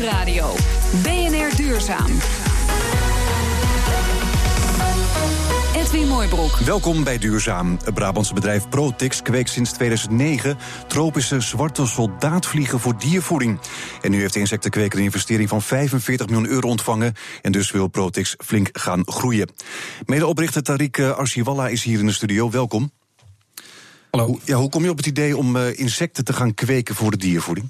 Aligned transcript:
Nieuwsradio. 0.00 0.54
BNR 1.02 1.56
Duurzaam. 1.56 2.10
Edwin 5.76 6.08
Mooibroek. 6.08 6.56
Welkom 6.56 7.04
bij 7.04 7.18
Duurzaam. 7.18 7.78
Het 7.84 7.94
Brabantse 7.94 8.34
bedrijf 8.34 8.68
Protix 8.68 9.22
kweekt 9.22 9.50
sinds 9.50 9.72
2009 9.72 10.58
tropische 10.86 11.40
zwarte 11.40 11.86
soldaatvliegen 11.86 12.80
voor 12.80 12.98
diervoeding. 12.98 13.58
En 14.00 14.10
nu 14.10 14.20
heeft 14.20 14.32
de 14.32 14.40
insectenkweker 14.40 14.98
een 14.98 15.04
investering 15.04 15.48
van 15.48 15.62
45 15.62 16.26
miljoen 16.26 16.48
euro 16.48 16.68
ontvangen. 16.68 17.14
En 17.42 17.52
dus 17.52 17.70
wil 17.70 17.88
Protix 17.88 18.34
flink 18.44 18.68
gaan 18.72 19.02
groeien. 19.04 19.50
Medeoprichter 20.04 20.62
Tariq 20.62 21.16
Arsiwalla 21.16 21.68
is 21.68 21.82
hier 21.82 21.98
in 21.98 22.06
de 22.06 22.12
studio. 22.12 22.50
Welkom. 22.50 22.90
Hallo. 24.10 24.26
Hoe, 24.26 24.38
ja, 24.44 24.56
hoe 24.56 24.68
kom 24.68 24.82
je 24.82 24.90
op 24.90 24.96
het 24.96 25.06
idee 25.06 25.36
om 25.36 25.56
uh, 25.56 25.78
insecten 25.78 26.24
te 26.24 26.32
gaan 26.32 26.54
kweken 26.54 26.94
voor 26.94 27.10
de 27.10 27.16
diervoeding? 27.16 27.68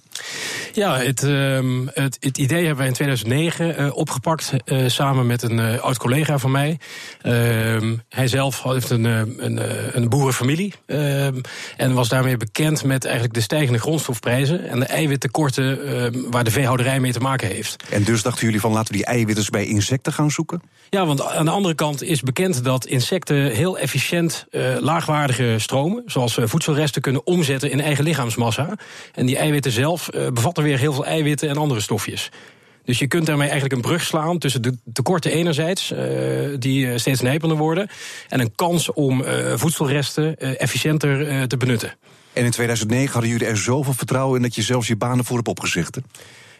Ja, 0.73 0.99
het, 0.99 1.23
uh, 1.23 1.87
het, 1.87 2.17
het, 2.21 2.39
idee 2.39 2.59
hebben 2.59 2.77
wij 2.77 2.87
in 2.87 2.93
2009 2.93 3.81
uh, 3.81 3.97
opgepakt 3.97 4.53
uh, 4.65 4.89
samen 4.89 5.27
met 5.27 5.43
een 5.43 5.81
oud 5.81 5.99
collega 5.99 6.39
van 6.39 6.51
mij. 6.51 6.79
Ehm, 7.23 7.97
hij 8.09 8.29
zelf 8.29 8.63
heeft 8.63 8.91
een, 8.91 9.05
een, 9.05 9.61
een 9.97 10.09
boerenfamilie 10.09 10.75
ehm, 10.87 11.41
en 11.77 11.95
was 11.95 12.09
daarmee 12.09 12.37
bekend 12.37 12.85
met 12.85 13.05
eigenlijk 13.05 13.35
de 13.35 13.41
stijgende 13.41 13.79
grondstofprijzen 13.79 14.69
en 14.69 14.81
de 14.81 14.87
eiwittekorten 14.87 16.31
waar 16.31 16.45
de 16.45 16.51
veehouderij 16.51 17.01
mee 17.01 17.13
te 17.13 17.21
maken 17.21 17.49
heeft. 17.49 17.85
En 17.91 18.05
dus 18.05 18.23
dachten 18.23 18.45
jullie 18.45 18.61
van 18.61 18.73
laten 18.73 18.93
we 18.93 18.97
die 18.97 19.07
eiwitten 19.07 19.45
bij 19.51 19.67
insecten 19.67 20.13
gaan 20.13 20.31
zoeken? 20.31 20.63
Ja, 20.91 21.07
want 21.07 21.23
aan 21.23 21.45
de 21.45 21.51
andere 21.51 21.75
kant 21.75 22.03
is 22.03 22.21
bekend 22.21 22.65
dat 22.65 22.87
insecten 22.87 23.51
heel 23.51 23.79
efficiënt 23.79 24.47
laagwaardige 24.81 25.55
stromen, 25.59 26.03
zoals 26.07 26.39
voedselresten, 26.43 27.03
kunnen 27.03 27.27
omzetten 27.27 27.71
in 27.71 27.81
eigen 27.81 28.05
lichaamsmassa. 28.05 28.75
En 29.15 29.27
die 29.27 29.37
eiwitten 29.37 29.73
zelf 29.73 30.09
bevatten 30.33 30.65
weer 30.65 30.79
heel 30.79 30.93
veel 30.93 31.07
eiwitten 31.07 31.49
en 31.49 31.57
andere 31.57 31.81
stofjes. 31.81 32.31
Dus 32.85 32.99
je 32.99 33.07
kunt 33.07 33.27
daarmee 33.27 33.49
eigenlijk 33.49 33.75
een 33.75 33.89
brug 33.89 34.03
slaan 34.03 34.39
tussen 34.39 34.63
de 34.63 34.77
tekorten 34.93 35.31
enerzijds, 35.31 35.93
die 36.59 36.99
steeds 36.99 37.21
nijpender 37.21 37.59
worden, 37.59 37.89
en 38.29 38.41
een 38.41 38.55
kans 38.55 38.93
om 38.93 39.25
voedselresten 39.55 40.59
efficiënter 40.59 41.49
te 41.49 41.57
benutten. 41.57 41.95
En 42.33 42.45
in 42.45 42.51
2009 42.51 43.13
hadden 43.13 43.31
jullie 43.31 43.47
er 43.47 43.57
zoveel 43.57 43.93
vertrouwen 43.95 44.37
in 44.37 44.43
dat 44.43 44.55
je 44.55 44.63
zelfs 44.63 44.89
je 44.89 44.97
banen 44.97 45.25
voor 45.25 45.37
hebt? 45.95 46.07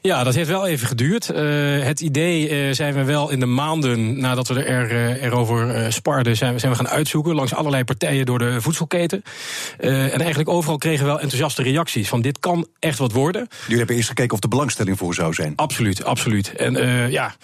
Ja, 0.03 0.25
dat 0.25 0.35
heeft 0.35 0.49
wel 0.49 0.67
even 0.67 0.87
geduurd. 0.87 1.31
Uh, 1.35 1.83
het 1.83 2.01
idee 2.01 2.69
uh, 2.69 2.75
zijn 2.75 2.95
we 2.95 3.05
wel 3.05 3.31
in 3.31 3.41
de 3.41 3.47
maanden 3.47 4.21
nadat 4.21 4.49
we 4.49 4.63
er, 4.63 4.93
uh, 4.93 5.23
erover 5.23 5.93
sparden, 5.93 6.37
zijn 6.37 6.53
we, 6.53 6.59
zijn 6.59 6.73
we 6.73 6.79
gaan 6.79 6.89
uitzoeken 6.89 7.35
langs 7.35 7.55
allerlei 7.55 7.85
partijen 7.85 8.27
door 8.27 8.39
de 8.39 8.61
voedselketen. 8.61 9.23
en 9.79 10.21
eigenlijk 10.21 10.49
overal 10.49 10.79
kregen 10.79 11.01
we 11.01 11.11
wel 11.11 11.21
enthousiaste 11.21 11.63
reacties 11.63 12.09
van 12.09 12.23
dit 12.23 12.39
kan 12.39 12.67
echt 12.79 12.99
wat 12.99 13.13
worden. 13.13 13.49
Jullie 13.61 13.79
hebben 13.79 13.97
eerst 13.97 14.09
gekeken 14.09 14.33
of 14.33 14.41
de 14.41 14.49
belangstelling 14.49 14.99
voor 14.99 15.15
zou 15.15 15.35
zijn. 15.35 15.53
Absoluut, 15.57 16.05
absoluut. 16.05 16.53
En 16.53 17.11
ja. 17.11 17.35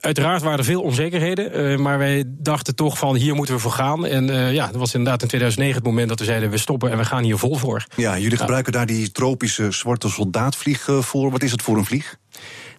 Uiteraard 0.00 0.42
waren 0.42 0.58
er 0.58 0.64
veel 0.64 0.82
onzekerheden, 0.82 1.82
maar 1.82 1.98
wij 1.98 2.24
dachten 2.26 2.74
toch 2.74 2.98
van 2.98 3.16
hier 3.16 3.34
moeten 3.34 3.54
we 3.54 3.60
voor 3.60 3.70
gaan. 3.70 4.06
En 4.06 4.52
ja, 4.52 4.66
dat 4.66 4.76
was 4.76 4.94
inderdaad 4.94 5.22
in 5.22 5.28
2009 5.28 5.76
het 5.76 5.84
moment 5.84 6.08
dat 6.08 6.18
we 6.18 6.24
zeiden 6.24 6.50
we 6.50 6.58
stoppen 6.58 6.90
en 6.90 6.98
we 6.98 7.04
gaan 7.04 7.22
hier 7.22 7.38
vol 7.38 7.56
voor. 7.56 7.84
Ja, 7.96 8.18
jullie 8.18 8.38
gebruiken 8.38 8.72
daar 8.72 8.86
die 8.86 9.12
tropische 9.12 9.70
zwarte 9.70 10.08
soldaatvlieg 10.08 10.88
voor. 11.00 11.30
Wat 11.30 11.42
is 11.42 11.50
het 11.50 11.62
voor 11.62 11.76
een 11.76 11.84
vlieg? 11.84 11.91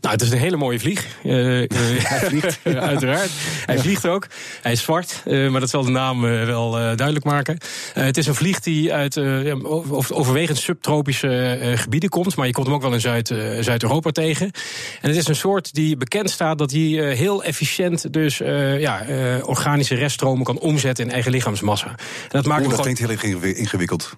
Nou, 0.04 0.16
het 0.16 0.24
is 0.24 0.32
een 0.32 0.38
hele 0.38 0.58
mooie 0.58 0.80
vlieg. 0.80 1.08
Uh, 1.24 1.62
uh, 1.62 1.68
hij 2.04 2.20
vliegt. 2.20 2.60
uiteraard. 2.94 3.30
Hij 3.66 3.76
ja. 3.76 3.82
vliegt 3.82 4.08
ook. 4.08 4.28
Hij 4.62 4.72
is 4.72 4.82
zwart, 4.82 5.24
uh, 5.26 5.50
maar 5.50 5.60
dat 5.60 5.70
zal 5.70 5.84
de 5.84 5.92
naam 5.92 6.22
wel 6.22 6.72
duidelijk 6.72 7.26
maken. 7.26 7.58
het 7.94 8.18
is 8.18 8.28
een 8.28 8.36
vlieg 8.36 8.60
die 8.60 8.94
uit 8.94 9.18
overwegend 10.12 10.58
subtropische 10.58 11.74
gebieden 11.76 12.10
komt. 12.10 12.36
Maar 12.36 12.48
je 12.48 12.54
komt 12.54 12.66
hem 12.66 12.76
ook 12.76 12.82
wel 12.82 12.94
in 12.94 13.02
Zuid, 13.02 13.28
Zuid-Europa 13.60 14.12
tegen. 14.12 14.52
En 15.02 15.10
het 15.10 15.16
is 15.16 15.28
een 15.28 15.36
soort 15.36 15.74
die 15.74 15.98
bekend 15.98 16.30
staat 16.30 16.58
dat 16.58 16.72
hij 16.72 16.82
heel 17.16 17.44
efficiënt 17.44 18.14
dus 18.14 18.38
ja, 18.78 19.06
organische 19.44 19.96
reststromen 19.96 20.44
kan 20.44 20.60
omzetten 20.60 21.06
in 21.06 21.12
eigen 21.12 21.32
lichaamsmassa. 21.32 21.88
En 21.88 21.96
dat 22.30 22.46
maakt 22.46 22.62
Oeh, 22.62 22.72
dat 22.72 22.82
klinkt 22.82 23.00
heel 23.00 23.42
ingewikkeld. 23.42 24.14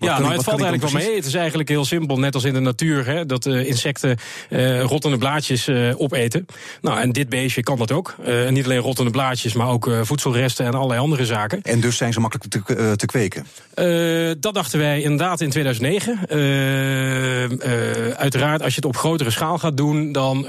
Ja, 0.00 0.18
nou, 0.18 0.32
het 0.32 0.42
valt 0.42 0.60
eigenlijk 0.62 0.92
wel 0.92 1.02
mee. 1.02 1.16
Het 1.16 1.26
is 1.26 1.34
eigenlijk 1.34 1.68
heel 1.68 1.84
simpel, 1.84 2.18
net 2.18 2.34
als 2.34 2.44
in 2.44 2.54
de 2.54 2.60
natuur, 2.60 3.06
hè, 3.06 3.26
dat 3.26 3.46
uh, 3.46 3.66
insecten 3.66 4.16
uh, 4.50 4.82
rottende 4.82 5.18
blaadjes 5.18 5.68
uh, 5.68 6.00
opeten. 6.00 6.46
Nou, 6.80 7.00
en 7.00 7.12
dit 7.12 7.28
beestje 7.28 7.62
kan 7.62 7.78
dat 7.78 7.92
ook. 7.92 8.14
niet 8.50 8.64
alleen 8.64 8.78
rottende 8.78 9.10
blaadjes, 9.10 9.52
maar 9.52 9.68
ook 9.68 9.90
voedselresten 10.02 10.66
en 10.66 10.74
allerlei 10.74 11.00
andere 11.00 11.24
zaken. 11.24 11.62
En 11.62 11.80
dus 11.80 11.96
zijn 11.96 12.12
ze 12.12 12.20
makkelijk 12.20 12.66
te, 12.66 12.96
te 12.96 13.06
kweken? 13.06 13.46
dat 14.40 14.54
dachten 14.54 14.78
wij 14.78 15.02
inderdaad 15.02 15.40
in 15.40 15.50
2009. 15.50 16.18
uiteraard, 18.16 18.62
als 18.62 18.74
je 18.74 18.76
het 18.76 18.84
op 18.84 18.96
grotere 18.96 19.30
schaal 19.30 19.58
gaat 19.58 19.76
doen, 19.76 20.12
dan 20.12 20.46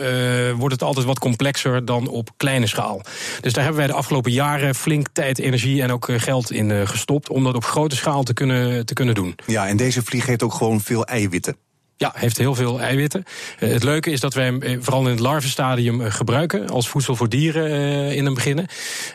wordt 0.56 0.74
het 0.74 0.84
altijd 0.84 1.06
wat 1.06 1.20
complexer 1.20 1.86
dan 1.86 2.08
op 2.08 2.30
kleine 2.38 2.68
schaal. 2.68 3.02
Dus 3.42 3.54
daar 3.54 3.64
hebben 3.64 3.82
wij 3.82 3.92
de 3.92 3.98
afgelopen 3.98 4.32
jaren 4.32 4.76
flink 4.76 5.08
tijd, 5.14 5.40
energie 5.40 5.82
en 5.82 5.92
ook 5.92 6.10
geld 6.18 6.52
in 6.52 6.88
gestopt 6.88 7.30
om 7.30 7.44
dat 7.44 7.56
op 7.56 7.66
grote 7.66 7.96
schaal 7.96 8.24
te 8.24 8.34
kunnen, 8.34 8.86
te 8.86 8.94
kunnen 8.94 9.16
doen. 9.16 9.37
Ja, 9.46 9.68
en 9.68 9.78
deze 9.78 10.04
vlieg 10.04 10.26
heeft 10.26 10.44
ook 10.44 10.54
gewoon 10.54 10.82
veel 10.82 11.06
eiwitten. 11.06 11.56
Ja, 11.98 12.12
heeft 12.16 12.38
heel 12.38 12.56
veel 12.56 12.80
eiwitten. 12.80 13.24
Uh, 13.60 13.72
het 13.72 13.84
leuke 13.84 14.12
is 14.12 14.20
dat 14.20 14.34
wij 14.34 14.46
hem 14.46 14.64
uh, 14.64 14.78
vooral 14.82 15.04
in 15.04 15.10
het 15.10 15.20
larvenstadium 15.20 16.02
uh, 16.02 16.12
gebruiken 16.12 16.70
als 16.70 16.90
voedsel 16.90 17.16
voor 17.16 17.30
dieren 17.30 18.16
in 18.16 18.26
een 18.26 18.34
beginnen. 18.34 18.66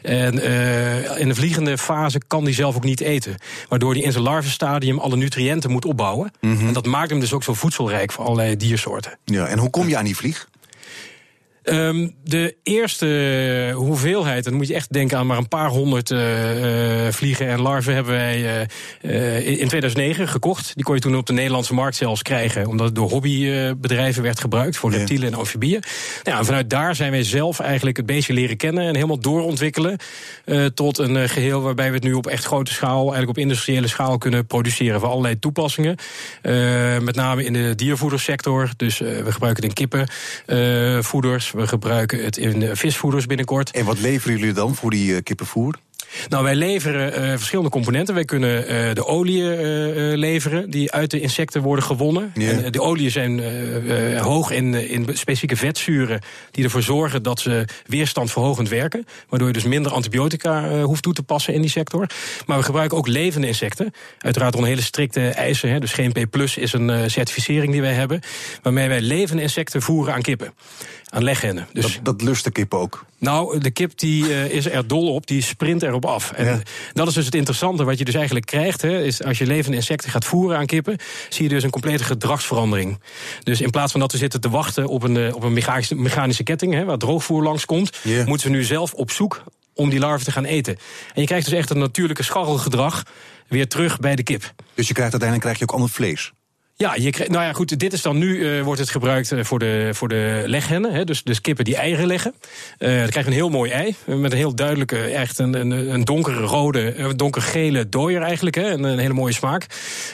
En 0.03 0.33
in 1.19 1.29
de 1.29 1.35
vliegende 1.35 1.79
fase 1.79 2.21
kan 2.27 2.45
die 2.45 2.55
zelf 2.55 2.77
ook 2.77 2.85
niet 2.85 3.01
eten. 3.01 3.37
Waardoor 3.69 3.93
hij 3.93 4.03
in 4.03 4.13
zijn 4.13 4.25
larvenstadium 4.25 4.99
alle 4.99 5.17
nutriënten 5.17 5.71
moet 5.71 5.85
opbouwen. 5.85 6.33
Mm 6.41 6.57
-hmm. 6.57 6.67
En 6.67 6.73
dat 6.73 6.87
maakt 6.87 7.11
hem 7.11 7.21
dus 7.21 7.33
ook 7.33 7.43
zo 7.43 7.55
voedselrijk 7.55 8.13
voor 8.13 8.25
allerlei 8.25 8.57
diersoorten. 8.57 9.19
Ja, 9.25 9.47
en 9.47 9.59
hoe 9.59 9.71
kom 9.71 9.89
je 9.89 9.97
aan 9.97 10.05
die 10.05 10.17
vlieg? 10.17 10.49
Um, 11.65 12.15
de 12.25 12.57
eerste 12.63 13.73
hoeveelheid, 13.75 14.45
dan 14.45 14.55
moet 14.55 14.69
je 14.69 14.75
echt 14.75 14.93
denken 14.93 15.19
aan 15.19 15.27
maar 15.27 15.39
een 15.39 15.49
paar 15.49 15.69
honderd 15.69 16.11
uh, 16.11 17.07
uh, 17.07 17.13
vliegen 17.13 17.49
en 17.49 17.61
larven 17.61 17.95
hebben 17.95 18.13
wij 18.13 18.69
uh, 19.03 19.47
in 19.47 19.69
2009 19.69 20.29
gekocht. 20.29 20.75
Die 20.75 20.85
kon 20.85 20.95
je 20.95 21.01
toen 21.01 21.17
op 21.17 21.27
de 21.27 21.33
Nederlandse 21.33 21.75
markt 21.75 21.97
zelfs 21.97 22.23
krijgen, 22.23 22.67
omdat 22.67 22.87
het 22.87 22.95
door 22.95 23.11
hobbybedrijven 23.11 24.23
werd 24.23 24.41
gebruikt 24.41 24.77
voor 24.77 24.91
reptielen 24.91 25.29
en 25.29 25.35
amfibieën. 25.35 25.83
Nou, 26.23 26.39
en 26.39 26.45
vanuit 26.45 26.71
daar 26.71 26.95
zijn 26.95 27.11
wij 27.11 27.23
zelf 27.23 27.61
eigenlijk 27.61 27.97
het 27.97 28.07
beestje 28.07 28.33
leren 28.33 28.57
kennen 28.57 28.87
en 28.87 28.95
helemaal 28.95 29.21
doorontwikkelen 29.21 29.99
tot 30.75 30.99
een 30.99 31.29
geheel 31.29 31.63
waarbij 31.63 31.89
we 31.89 31.95
het 31.95 32.05
nu 32.05 32.13
op 32.13 32.27
echt 32.27 32.45
grote 32.45 32.73
schaal, 32.73 33.01
eigenlijk 33.01 33.29
op 33.29 33.39
industriële 33.39 33.89
schaal 33.89 34.19
kunnen 34.19 34.47
produceren 34.47 35.01
voor 35.01 35.09
allerlei 35.09 35.39
toepassingen. 35.39 35.97
met 37.01 37.15
name 37.15 37.45
in 37.45 37.53
de 37.53 37.75
diervoedersector, 37.75 38.71
dus 38.77 38.99
we 38.99 39.33
gebruiken 39.33 39.69
het 39.69 39.79
in 39.79 39.89
kippenvoeders. 39.89 41.52
We 41.53 41.67
gebruiken 41.67 42.25
het 42.25 42.37
in 42.37 42.77
visvoeders 42.77 43.27
binnenkort. 43.27 43.71
En 43.71 43.85
wat 43.85 44.01
leveren 44.01 44.39
jullie 44.39 44.55
dan 44.55 44.75
voor 44.75 44.91
die 44.91 45.13
uh, 45.13 45.19
kippenvoer? 45.23 45.79
Nou, 46.29 46.45
wij 46.45 46.55
leveren 46.55 47.23
uh, 47.23 47.31
verschillende 47.37 47.71
componenten. 47.71 48.15
Wij 48.15 48.25
kunnen 48.25 48.63
uh, 48.63 48.95
de 48.95 49.07
oliën 49.07 49.53
uh, 49.53 50.17
leveren 50.17 50.71
die 50.71 50.93
uit 50.93 51.11
de 51.11 51.21
insecten 51.21 51.63
worden 51.63 51.85
gewonnen. 51.85 52.33
Yeah. 52.35 52.65
En 52.65 52.73
de 52.73 52.81
oliën 52.81 53.11
zijn 53.11 53.41
hoog 54.19 54.51
in, 54.51 54.75
in 54.75 55.07
specifieke 55.13 55.57
vetzuren 55.57 56.21
die 56.51 56.65
ervoor 56.65 56.83
zorgen 56.83 57.23
dat 57.23 57.41
ze 57.41 57.65
weerstandverhogend 57.87 58.69
werken. 58.69 59.07
Waardoor 59.29 59.49
je 59.49 59.55
dus 59.55 59.65
minder 59.65 59.93
antibiotica 59.93 60.83
hoeft 60.83 61.03
toe 61.03 61.13
te 61.13 61.23
passen 61.23 61.55
in 61.55 61.61
die 61.61 61.71
sector. 61.71 62.07
Maar 62.47 62.59
we 62.59 62.65
gebruiken 62.65 62.99
ook 62.99 63.07
levende 63.07 63.47
insecten. 63.47 63.93
Uiteraard 64.19 64.55
onder 64.55 64.71
hele 64.71 64.83
strikte 64.83 65.29
eisen. 65.29 65.71
Hè. 65.71 65.81
Dus 65.81 65.93
GMP 65.93 66.31
Plus 66.31 66.57
is 66.57 66.73
een 66.73 67.11
certificering 67.11 67.73
die 67.73 67.81
wij 67.81 67.93
hebben. 67.93 68.21
Waarmee 68.63 68.89
wij 68.89 69.01
levende 69.01 69.43
insecten 69.43 69.83
voeren 69.83 70.15
aan 70.15 70.23
kippen. 70.23 70.55
Aan 71.09 71.25
leghennen. 71.25 71.67
Dus 71.73 71.95
dat, 71.95 72.05
dat 72.05 72.23
lust 72.23 72.45
de 72.45 72.51
kip 72.51 72.75
ook? 72.75 73.05
Nou, 73.19 73.59
de 73.59 73.71
kip 73.71 73.99
die 73.99 74.51
is 74.51 74.67
er 74.67 74.87
dol 74.87 75.15
op. 75.15 75.27
Die 75.27 75.43
sprint 75.43 75.83
erop 75.83 76.02
af. 76.05 76.33
En 76.33 76.45
ja. 76.45 76.61
dat 76.93 77.09
is 77.09 77.15
dus 77.15 77.25
het 77.25 77.35
interessante 77.35 77.85
wat 77.85 77.99
je 77.99 78.05
dus 78.05 78.15
eigenlijk 78.15 78.47
krijgt. 78.47 78.83
Hè, 78.83 79.03
is 79.03 79.23
als 79.23 79.39
je 79.39 79.47
levende 79.47 79.77
insecten 79.77 80.11
gaat 80.11 80.25
voeren 80.25 80.59
aan 80.59 80.67
kippen, 80.67 80.97
zie 81.29 81.43
je 81.43 81.49
dus 81.49 81.63
een 81.63 81.71
complete 81.71 82.05
gedragsverandering. 82.05 83.01
Dus 83.43 83.61
in 83.61 83.71
plaats 83.71 83.93
van 83.93 84.01
dat 84.01 84.13
we 84.13 84.19
zitten 84.19 84.41
te 84.41 84.51
wachten 84.51 84.87
op 84.87 85.03
een, 85.03 85.35
op 85.35 85.43
een 85.43 85.53
mechanische, 85.53 85.95
mechanische 85.95 86.43
ketting, 86.43 86.75
hè, 86.75 86.85
waar 86.85 86.99
droogvoer 86.99 87.43
langskomt, 87.43 87.99
yeah. 88.03 88.27
moeten 88.27 88.51
we 88.51 88.57
nu 88.57 88.63
zelf 88.63 88.93
op 88.93 89.11
zoek 89.11 89.43
om 89.75 89.91
die 89.91 89.99
larven 89.99 90.25
te 90.25 90.33
gaan 90.33 90.45
eten. 90.45 90.77
En 91.15 91.21
je 91.21 91.27
krijgt 91.27 91.45
dus 91.45 91.59
echt 91.59 91.71
een 91.71 91.79
natuurlijke 91.79 92.23
scharrelgedrag 92.23 93.03
weer 93.49 93.69
terug 93.69 93.99
bij 93.99 94.17
de 94.17 94.23
kip. 94.23 94.53
Dus 94.75 94.89
je 94.89 94.95
krijgt 94.95 95.13
uiteindelijk 95.13 95.41
krijg 95.41 95.59
je 95.59 95.63
ook 95.65 95.73
ander 95.73 95.91
vlees? 95.91 96.33
Ja, 96.83 96.95
je 96.95 97.27
nou 97.29 97.45
ja, 97.45 97.53
goed, 97.53 97.79
dit 97.79 97.93
is 97.93 98.03
dan 98.03 98.19
nu 98.19 98.39
uh, 98.39 98.63
wordt 98.63 98.81
het 98.81 98.91
gebruikt 98.91 99.35
voor 99.41 99.59
de, 99.59 99.91
voor 99.93 100.09
de 100.09 100.43
leghennen. 100.47 100.93
Hè, 100.93 101.05
dus, 101.05 101.23
dus 101.23 101.41
kippen 101.41 101.65
die 101.65 101.77
eieren 101.77 102.07
leggen. 102.07 102.35
Uh, 102.79 102.99
dan 102.99 103.09
krijg 103.09 103.15
je 103.15 103.31
een 103.31 103.37
heel 103.37 103.49
mooi 103.49 103.71
ei. 103.71 103.95
Met 104.05 104.33
een 104.33 104.39
heel 104.39 104.55
duidelijke, 104.55 104.99
echt 104.99 105.39
een, 105.39 105.55
een, 105.55 105.71
een 105.71 106.05
donkere 106.05 106.41
rode, 106.41 106.99
een 106.99 107.17
donkergele 107.17 107.89
dooier 107.89 108.23
eigenlijk. 108.23 108.57
Hè, 108.57 108.71
en 108.71 108.83
een 108.83 108.99
hele 108.99 109.13
mooie 109.13 109.33
smaak. 109.33 109.67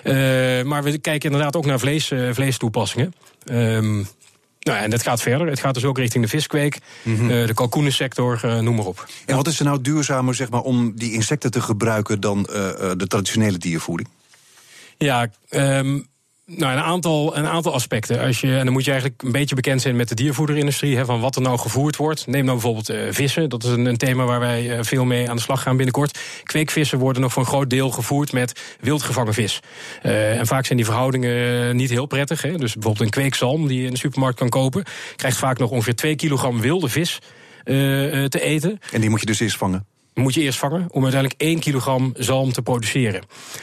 Uh, 0.04 0.14
maar 0.62 0.82
we 0.82 0.98
kijken 0.98 1.30
inderdaad 1.30 1.56
ook 1.56 1.66
naar 1.66 1.78
vlees, 1.78 2.12
vleestoepassingen. 2.32 3.14
Um, 3.50 3.94
nou 4.60 4.78
ja, 4.78 4.82
en 4.82 4.90
dat 4.90 5.02
gaat 5.02 5.22
verder. 5.22 5.46
Het 5.46 5.60
gaat 5.60 5.74
dus 5.74 5.84
ook 5.84 5.98
richting 5.98 6.24
de 6.24 6.30
viskweek, 6.30 6.78
mm 7.02 7.16
-hmm. 7.16 7.28
de 7.28 7.54
kalkoenensector, 7.54 8.40
noem 8.62 8.74
maar 8.74 8.86
op. 8.86 9.06
En 9.26 9.36
wat 9.36 9.46
is 9.46 9.58
er 9.58 9.64
nou 9.64 9.80
duurzamer 9.80 10.34
zeg 10.34 10.50
maar, 10.50 10.62
om 10.62 10.92
die 10.96 11.12
insecten 11.12 11.50
te 11.50 11.60
gebruiken 11.60 12.20
dan 12.20 12.42
de 12.96 13.06
traditionele 13.06 13.58
diervoeding? 13.58 14.08
Ja, 14.98 15.28
um, 15.50 16.06
Nou, 16.56 16.72
een 16.72 16.82
aantal, 16.82 17.36
een 17.36 17.46
aantal 17.46 17.72
aspecten. 17.72 18.20
Als 18.20 18.40
je, 18.40 18.56
en 18.56 18.64
dan 18.64 18.72
moet 18.72 18.84
je 18.84 18.90
eigenlijk 18.90 19.22
een 19.22 19.32
beetje 19.32 19.54
bekend 19.54 19.80
zijn 19.80 19.96
met 19.96 20.08
de 20.08 20.14
diervoederindustrie. 20.14 20.96
Hè, 20.96 21.04
van 21.04 21.20
wat 21.20 21.36
er 21.36 21.42
nou 21.42 21.58
gevoerd 21.58 21.96
wordt. 21.96 22.26
Neem 22.26 22.44
nou 22.44 22.52
bijvoorbeeld 22.52 22.90
uh, 22.90 23.00
vissen. 23.10 23.48
Dat 23.48 23.64
is 23.64 23.70
een, 23.70 23.84
een, 23.84 23.96
thema 23.96 24.24
waar 24.24 24.40
wij 24.40 24.76
uh, 24.76 24.82
veel 24.82 25.04
mee 25.04 25.30
aan 25.30 25.36
de 25.36 25.42
slag 25.42 25.62
gaan 25.62 25.76
binnenkort. 25.76 26.18
Kweekvissen 26.42 26.98
worden 26.98 27.22
nog 27.22 27.32
voor 27.32 27.42
een 27.42 27.48
groot 27.48 27.70
deel 27.70 27.90
gevoerd 27.90 28.32
met 28.32 28.76
wildgevangen 28.80 29.34
vis. 29.34 29.60
Uh, 30.02 30.38
en 30.38 30.46
vaak 30.46 30.64
zijn 30.66 30.78
die 30.78 30.86
verhoudingen 30.86 31.76
niet 31.76 31.90
heel 31.90 32.06
prettig. 32.06 32.42
Hè. 32.42 32.56
Dus 32.56 32.72
bijvoorbeeld 32.72 33.04
een 33.04 33.10
kweekzalm 33.10 33.66
die 33.66 33.80
je 33.80 33.86
in 33.86 33.92
de 33.92 33.98
supermarkt 33.98 34.38
kan 34.38 34.48
kopen. 34.48 34.84
Krijgt 35.16 35.36
vaak 35.36 35.58
nog 35.58 35.70
ongeveer 35.70 35.96
2 35.96 36.14
kilogram 36.14 36.60
wilde 36.60 36.88
vis 36.88 37.18
te 37.64 38.40
eten. 38.40 38.78
En 38.92 39.00
die 39.00 39.10
moet 39.10 39.20
je 39.20 39.26
dus 39.26 39.40
eerst 39.40 39.56
vangen? 39.56 39.97
Moet 40.18 40.34
je 40.34 40.40
eerst 40.40 40.58
vangen 40.58 40.86
om 40.90 41.02
uiteindelijk 41.02 41.40
1 41.40 41.58
kilogram 41.58 42.12
zalm 42.16 42.52
te 42.52 42.62
produceren. 42.62 43.22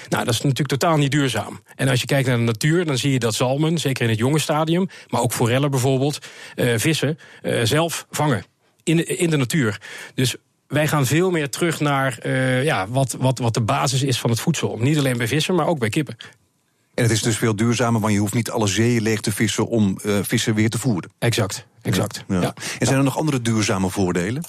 Nou, 0.10 0.26
dat 0.26 0.34
is 0.34 0.42
natuurlijk 0.42 0.70
totaal 0.70 0.98
niet 0.98 1.12
duurzaam. 1.12 1.62
En 1.76 1.88
als 1.88 2.00
je 2.00 2.06
kijkt 2.06 2.28
naar 2.28 2.38
de 2.38 2.44
natuur, 2.44 2.86
dan 2.86 2.98
zie 2.98 3.12
je 3.12 3.20
dat 3.20 3.36
zalmen, 3.36 3.78
zeker 3.78 4.04
in 4.04 4.10
het 4.10 4.20
jonge 4.20 4.40
stadium, 4.40 4.88
maar 5.08 5.22
ook 5.22 5.34
forellen 5.34 5.72
bijvoorbeeld, 5.72 6.20
uh, 6.56 6.74
vissen, 6.78 7.18
uh, 7.44 7.62
zelf 7.64 8.06
vangen 8.12 8.44
in 8.84 8.98
de, 8.98 9.06
in 9.06 9.30
de 9.30 9.38
natuur. 9.38 9.82
Dus 10.14 10.36
wij 10.68 10.88
gaan 10.88 11.06
veel 11.06 11.32
meer 11.32 11.50
terug 11.50 11.80
naar 11.80 12.20
uh, 12.26 12.64
ja, 12.64 12.88
wat, 12.88 13.16
wat, 13.20 13.40
wat 13.40 13.54
de 13.54 13.62
basis 13.62 14.04
is 14.04 14.20
van 14.20 14.30
het 14.30 14.40
voedsel. 14.40 14.78
Niet 14.78 14.98
alleen 14.98 15.18
bij 15.18 15.28
vissen, 15.28 15.56
maar 15.56 15.68
ook 15.68 15.80
bij 15.80 15.90
kippen. 15.90 16.18
En 16.94 17.04
het 17.04 17.12
is 17.12 17.22
dus 17.22 17.38
veel 17.38 17.56
duurzamer, 17.56 18.02
want 18.02 18.14
je 18.14 18.20
hoeft 18.20 18.34
niet 18.34 18.50
alle 18.50 18.68
zeeën 18.68 19.02
leeg 19.02 19.22
te 19.22 19.32
vissen 19.32 19.68
om 19.68 20.00
vissen 20.22 20.54
weer 20.54 20.70
te 20.70 20.80
voeren. 20.80 21.12
Exact, 21.20 21.66
exact. 21.82 22.24
Ja. 22.28 22.42
Ja. 22.42 22.54
En 22.80 22.86
zijn 22.86 22.98
er 22.98 23.04
nog 23.04 23.18
andere 23.18 23.42
duurzame 23.42 23.90
voordelen? 23.90 24.44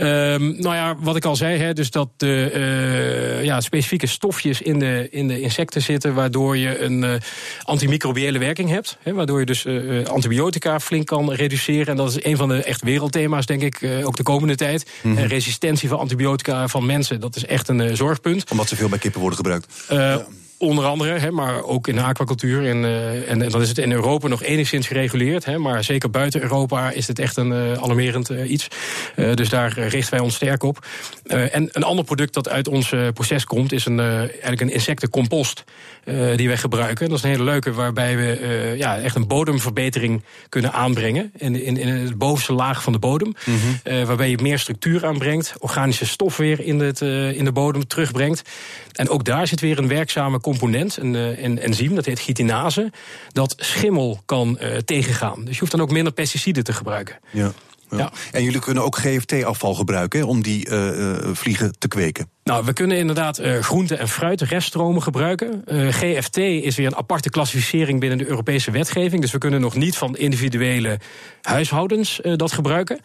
Um, 0.00 0.54
nou 0.58 0.74
ja, 0.74 0.96
wat 0.98 1.16
ik 1.16 1.24
al 1.24 1.36
zei, 1.36 1.58
hè, 1.58 1.72
dus 1.72 1.90
dat 1.90 2.08
de 2.16 2.52
uh, 2.54 3.44
ja, 3.44 3.60
specifieke 3.60 4.06
stofjes 4.06 4.62
in 4.62 4.78
de, 4.78 5.08
in 5.10 5.28
de 5.28 5.40
insecten 5.40 5.82
zitten, 5.82 6.14
waardoor 6.14 6.56
je 6.56 6.80
een 6.80 7.02
uh, 7.02 7.14
antimicrobiële 7.62 8.38
werking 8.38 8.68
hebt. 8.68 8.98
Hè, 9.02 9.12
waardoor 9.12 9.38
je 9.40 9.46
dus 9.46 9.64
uh, 9.64 10.06
antibiotica 10.06 10.80
flink 10.80 11.06
kan 11.06 11.32
reduceren. 11.32 11.86
En 11.86 11.96
dat 11.96 12.10
is 12.10 12.24
een 12.24 12.36
van 12.36 12.48
de 12.48 12.62
echt 12.62 12.82
wereldthema's, 12.82 13.46
denk 13.46 13.62
ik, 13.62 13.78
ook 14.04 14.16
de 14.16 14.22
komende 14.22 14.54
tijd. 14.54 14.90
Mm 15.02 15.16
-hmm. 15.16 15.26
resistentie 15.26 15.88
van 15.88 15.98
antibiotica 15.98 16.68
van 16.68 16.86
mensen, 16.86 17.20
dat 17.20 17.36
is 17.36 17.46
echt 17.46 17.68
een 17.68 17.96
zorgpunt. 17.96 18.50
Omdat 18.50 18.68
ze 18.68 18.76
veel 18.76 18.88
bij 18.88 18.98
kippen 18.98 19.20
worden 19.20 19.38
gebruikt. 19.38 19.84
Ja. 19.88 20.26
Onder 20.62 20.84
andere, 20.84 21.18
hè, 21.18 21.30
maar 21.30 21.64
ook 21.64 21.88
in 21.88 21.94
de 21.94 22.02
aquacultuur. 22.02 22.68
En, 22.68 22.76
uh, 22.76 23.30
en, 23.30 23.38
dan 23.38 23.62
is 23.62 23.68
het 23.68 23.78
in 23.78 23.92
Europa 23.92 24.28
nog 24.28 24.42
enigszins 24.42 24.86
gereguleerd. 24.86 25.44
Hè, 25.44 25.58
maar 25.58 25.84
zeker 25.84 26.10
buiten 26.10 26.42
Europa 26.42 26.90
is 26.90 27.08
het 27.08 27.18
echt 27.18 27.36
een 27.36 27.50
uh, 27.50 27.72
alarmerend 27.72 28.30
uh, 28.30 28.50
iets. 28.50 28.68
dus 29.34 29.48
daar 29.48 29.78
richten 29.78 30.10
wij 30.10 30.20
ons 30.20 30.34
sterk 30.34 30.62
op. 30.62 30.86
en 31.26 31.68
een 31.72 31.82
ander 31.82 32.04
product 32.04 32.34
dat 32.34 32.48
uit 32.48 32.68
ons 32.68 32.94
proces 33.14 33.44
komt... 33.44 33.72
is 33.72 33.86
een, 33.86 34.00
eigenlijk 34.00 34.60
een 34.60 34.72
insectencompost 34.72 35.64
die 36.36 36.48
wij 36.48 36.56
gebruiken. 36.56 37.08
Dat 37.08 37.18
is 37.18 37.24
een 37.24 37.30
hele 37.30 37.44
leuke 37.44 37.72
waarbij 37.72 38.16
we 38.16 38.74
ja, 38.76 38.98
echt 38.98 39.16
een 39.16 39.26
bodemverbetering 39.26 40.24
kunnen 40.48 40.72
aanbrengen. 40.72 41.32
In, 41.36 41.62
in, 41.62 41.76
in 41.76 42.06
de 42.06 42.16
bovenste 42.16 42.52
laag 42.52 42.82
van 42.82 42.92
de 42.92 42.98
bodem. 42.98 43.34
Mm 43.44 43.54
-hmm. 43.58 44.06
waarbij 44.06 44.30
je 44.30 44.38
meer 44.42 44.58
structuur 44.58 45.06
aanbrengt. 45.06 45.54
Organische 45.58 46.06
stof 46.06 46.36
weer 46.36 46.60
in, 46.60 46.80
het, 46.80 47.00
in 47.00 47.44
de 47.44 47.52
bodem 47.52 47.86
terugbrengt. 47.86 48.42
En 48.92 49.08
ook 49.08 49.24
daar 49.24 49.46
zit 49.46 49.60
weer 49.60 49.78
een 49.78 49.88
werkzame 49.88 50.40
component, 50.58 50.96
een, 50.96 51.14
een 51.44 51.58
enzym, 51.58 51.94
dat 51.94 52.04
heet 52.04 52.20
chitinase, 52.20 52.92
dat 53.32 53.54
schimmel 53.56 54.22
kan 54.24 54.58
uh, 54.60 54.76
tegengaan. 54.76 55.44
Dus 55.44 55.54
je 55.54 55.60
hoeft 55.60 55.72
dan 55.72 55.80
ook 55.80 55.90
minder 55.90 56.12
pesticiden 56.12 56.64
te 56.64 56.72
gebruiken. 56.72 57.18
Ja. 57.30 57.52
Ja. 57.90 57.98
ja. 57.98 58.12
En 58.32 58.42
jullie 58.42 58.60
kunnen 58.60 58.82
ook 58.82 58.96
GFT-afval 58.96 59.74
gebruiken 59.74 60.20
hè, 60.20 60.26
om 60.26 60.42
die 60.42 60.68
uh, 60.68 60.98
uh, 60.98 61.16
vliegen 61.32 61.78
te 61.78 61.88
kweken. 61.88 62.30
Nou, 62.44 62.64
we 62.64 62.72
kunnen 62.72 62.96
inderdaad 62.96 63.40
uh, 63.40 63.58
groente- 63.58 63.96
en 63.96 64.08
fruitrесtstromen 64.08 65.02
gebruiken. 65.02 65.64
Uh, 65.66 65.88
GFT 65.88 66.36
is 66.36 66.76
weer 66.76 66.86
een 66.86 66.96
aparte 66.96 67.30
klassificering 67.30 68.00
binnen 68.00 68.18
de 68.18 68.26
Europese 68.26 68.70
wetgeving. 68.70 69.20
Dus 69.20 69.32
we 69.32 69.38
kunnen 69.38 69.60
nog 69.60 69.74
niet 69.74 69.96
van 69.96 70.16
individuele 70.16 70.98
huishoudens 71.42 72.20
uh, 72.22 72.36
dat 72.36 72.52
gebruiken. 72.52 73.00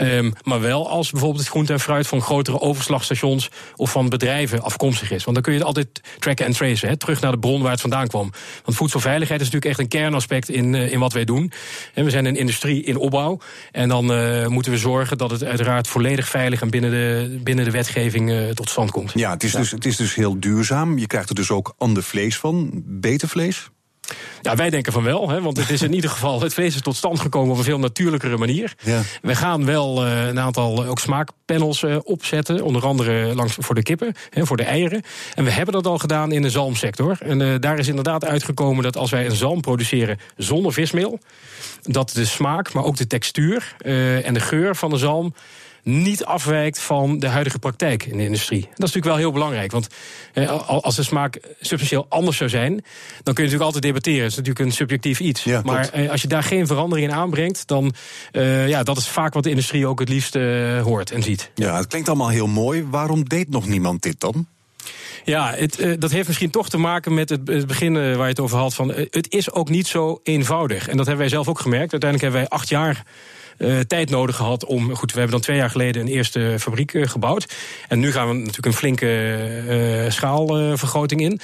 Um, 0.00 0.32
maar 0.42 0.60
wel 0.60 0.88
als 0.88 1.10
bijvoorbeeld 1.10 1.40
het 1.40 1.50
groente 1.50 1.72
en 1.72 1.80
fruit 1.80 2.06
van 2.06 2.20
grotere 2.20 2.60
overslagstations 2.60 3.50
of 3.76 3.90
van 3.90 4.08
bedrijven 4.08 4.62
afkomstig 4.62 5.10
is. 5.10 5.24
Want 5.24 5.34
dan 5.34 5.42
kun 5.42 5.52
je 5.52 5.58
het 5.58 5.66
altijd 5.66 6.00
tracken 6.18 6.46
en 6.46 6.52
tracen, 6.52 6.88
hè, 6.88 6.96
terug 6.96 7.20
naar 7.20 7.32
de 7.32 7.38
bron 7.38 7.62
waar 7.62 7.70
het 7.70 7.80
vandaan 7.80 8.06
kwam. 8.06 8.30
Want 8.64 8.76
voedselveiligheid 8.76 9.40
is 9.40 9.46
natuurlijk 9.50 9.72
echt 9.72 9.92
een 9.92 10.00
kernaspect 10.00 10.48
in, 10.48 10.74
in 10.74 10.98
wat 10.98 11.12
wij 11.12 11.24
doen. 11.24 11.52
En 11.94 12.04
we 12.04 12.10
zijn 12.10 12.24
een 12.24 12.36
industrie 12.36 12.82
in 12.82 12.96
opbouw. 12.96 13.38
En 13.72 13.88
dan 13.88 14.04
moeten 14.52 14.72
we 14.72 14.78
zorgen 14.78 15.18
dat 15.18 15.30
het 15.30 15.44
uiteraard 15.44 15.88
volledig 15.88 16.28
veilig 16.28 16.60
en 16.60 16.70
binnen 16.70 16.90
de, 16.90 17.38
binnen 17.42 17.64
de 17.64 17.70
wetgeving 17.70 18.54
tot 18.54 18.65
stand 18.70 18.90
komt. 18.90 19.12
Ja, 19.14 19.30
het 19.30 19.42
is, 19.42 19.52
Dus, 19.52 19.70
het 19.70 19.84
is 19.84 19.96
dus 19.96 20.14
heel 20.14 20.40
duurzaam. 20.40 20.98
Je 20.98 21.06
krijgt 21.06 21.28
er 21.28 21.34
dus 21.34 21.50
ook 21.50 21.74
ander 21.78 22.02
vlees 22.02 22.36
van. 22.36 22.70
Beter 22.84 23.28
vlees? 23.28 23.70
Ja, 24.42 24.56
wij 24.56 24.70
denken 24.70 24.92
van 24.92 25.02
wel, 25.02 25.28
hè, 25.28 25.40
want 25.40 25.56
het 25.56 25.70
is 25.70 25.82
in 25.82 25.94
ieder 25.94 26.10
geval 26.10 26.40
het 26.40 26.54
vlees 26.54 26.74
is 26.74 26.80
tot 26.80 26.96
stand 26.96 27.20
gekomen 27.20 27.52
op 27.52 27.58
een 27.58 27.64
veel 27.64 27.78
natuurlijkere 27.78 28.36
manier. 28.36 28.74
Ja. 28.82 29.00
We 29.22 29.34
gaan 29.34 29.64
wel 29.64 30.06
uh, 30.06 30.26
een 30.26 30.40
aantal 30.40 30.84
ook 30.84 30.98
smaakpanels 30.98 31.82
uh, 31.82 31.96
opzetten, 32.02 32.62
onder 32.62 32.86
andere 32.86 33.34
langs 33.34 33.56
voor 33.58 33.74
de 33.74 33.82
kippen, 33.82 34.14
hè, 34.30 34.46
voor 34.46 34.56
de 34.56 34.64
eieren. 34.64 35.02
En 35.34 35.44
we 35.44 35.50
hebben 35.50 35.74
dat 35.74 35.86
al 35.86 35.98
gedaan 35.98 36.32
in 36.32 36.42
de 36.42 36.50
zalmsector. 36.50 37.16
En 37.20 37.40
uh, 37.40 37.54
daar 37.60 37.78
is 37.78 37.88
inderdaad 37.88 38.24
uitgekomen 38.24 38.82
dat 38.82 38.96
als 38.96 39.10
wij 39.10 39.26
een 39.26 39.36
zalm 39.36 39.60
produceren 39.60 40.18
zonder 40.36 40.72
vismeel, 40.72 41.18
dat 41.82 42.10
de 42.10 42.24
smaak, 42.24 42.72
maar 42.72 42.84
ook 42.84 42.96
de 42.96 43.06
textuur 43.06 43.76
en 44.24 44.34
de 44.34 44.40
geur 44.40 44.76
van 44.76 44.90
de 44.90 44.96
zalm 44.96 45.34
niet 45.86 46.24
afwijkt 46.24 46.78
van 46.78 47.18
de 47.18 47.28
huidige 47.28 47.58
praktijk 47.58 48.04
in 48.04 48.16
de 48.16 48.24
industrie. 48.24 48.60
Dat 48.60 48.70
is 48.70 48.78
natuurlijk 48.78 49.06
wel 49.06 49.16
heel 49.16 49.32
belangrijk. 49.32 49.72
Want 49.72 49.88
als 50.66 50.96
de 50.96 51.02
smaak 51.02 51.40
substantieel 51.60 52.06
anders 52.08 52.36
zou 52.36 52.50
zijn, 52.50 52.70
dan 52.70 52.80
kun 53.34 53.44
je 53.44 53.50
natuurlijk 53.50 53.62
altijd 53.62 53.82
debatteren. 53.82 54.20
Het 54.20 54.30
is 54.30 54.36
natuurlijk 54.36 54.64
een 54.64 54.72
subjectief 54.72 55.20
iets. 55.20 55.44
Ja, 55.44 55.60
maar 55.64 55.90
klopt. 55.90 56.10
als 56.10 56.22
je 56.22 56.28
daar 56.28 56.42
geen 56.42 56.66
verandering 56.66 57.08
in 57.08 57.14
aanbrengt, 57.14 57.66
dan 57.66 57.94
uh, 58.32 58.68
ja, 58.68 58.82
dat 58.82 58.96
is 58.96 59.08
vaak 59.08 59.34
wat 59.34 59.42
de 59.42 59.50
industrie 59.50 59.86
ook 59.86 60.00
het 60.00 60.08
liefst 60.08 60.36
uh, 60.36 60.82
hoort 60.82 61.10
en 61.10 61.22
ziet. 61.22 61.50
Ja, 61.54 61.76
het 61.76 61.86
klinkt 61.86 62.08
allemaal 62.08 62.28
heel 62.28 62.46
mooi. 62.46 62.84
Waarom 62.90 63.24
deed 63.24 63.48
nog 63.48 63.66
niemand 63.66 64.02
dit 64.02 64.20
dan? 64.20 64.46
Ja, 65.24 65.52
het, 65.54 65.80
uh, 65.80 65.94
dat 65.98 66.10
heeft 66.10 66.26
misschien 66.26 66.50
toch 66.50 66.68
te 66.68 66.78
maken 66.78 67.14
met 67.14 67.28
het, 67.28 67.48
het 67.48 67.66
begin 67.66 67.94
uh, 67.94 68.02
waar 68.02 68.22
je 68.22 68.30
het 68.30 68.40
over 68.40 68.58
had. 68.58 68.74
Van, 68.74 68.90
uh, 68.90 68.96
het 69.10 69.32
is 69.32 69.52
ook 69.52 69.68
niet 69.68 69.86
zo 69.86 70.20
eenvoudig. 70.22 70.88
En 70.88 70.96
dat 70.96 71.06
hebben 71.06 71.24
wij 71.24 71.28
zelf 71.28 71.48
ook 71.48 71.60
gemerkt. 71.60 71.92
Uiteindelijk 71.92 72.22
hebben 72.22 72.40
wij 72.40 72.58
acht 72.58 72.68
jaar 72.68 73.04
uh, 73.58 73.78
tijd 73.78 74.10
nodig 74.10 74.36
gehad 74.36 74.64
om. 74.64 74.94
Goed, 74.94 75.12
we 75.12 75.18
hebben 75.18 75.36
dan 75.36 75.44
twee 75.44 75.56
jaar 75.56 75.70
geleden 75.70 76.02
een 76.02 76.08
eerste 76.08 76.56
fabriek 76.58 76.92
uh, 76.92 77.06
gebouwd. 77.06 77.54
En 77.88 77.98
nu 77.98 78.12
gaan 78.12 78.28
we 78.28 78.34
natuurlijk 78.34 78.66
een 78.66 78.72
flinke 78.72 79.38
uh, 80.04 80.10
schaalvergroting 80.10 81.20
in. 81.20 81.40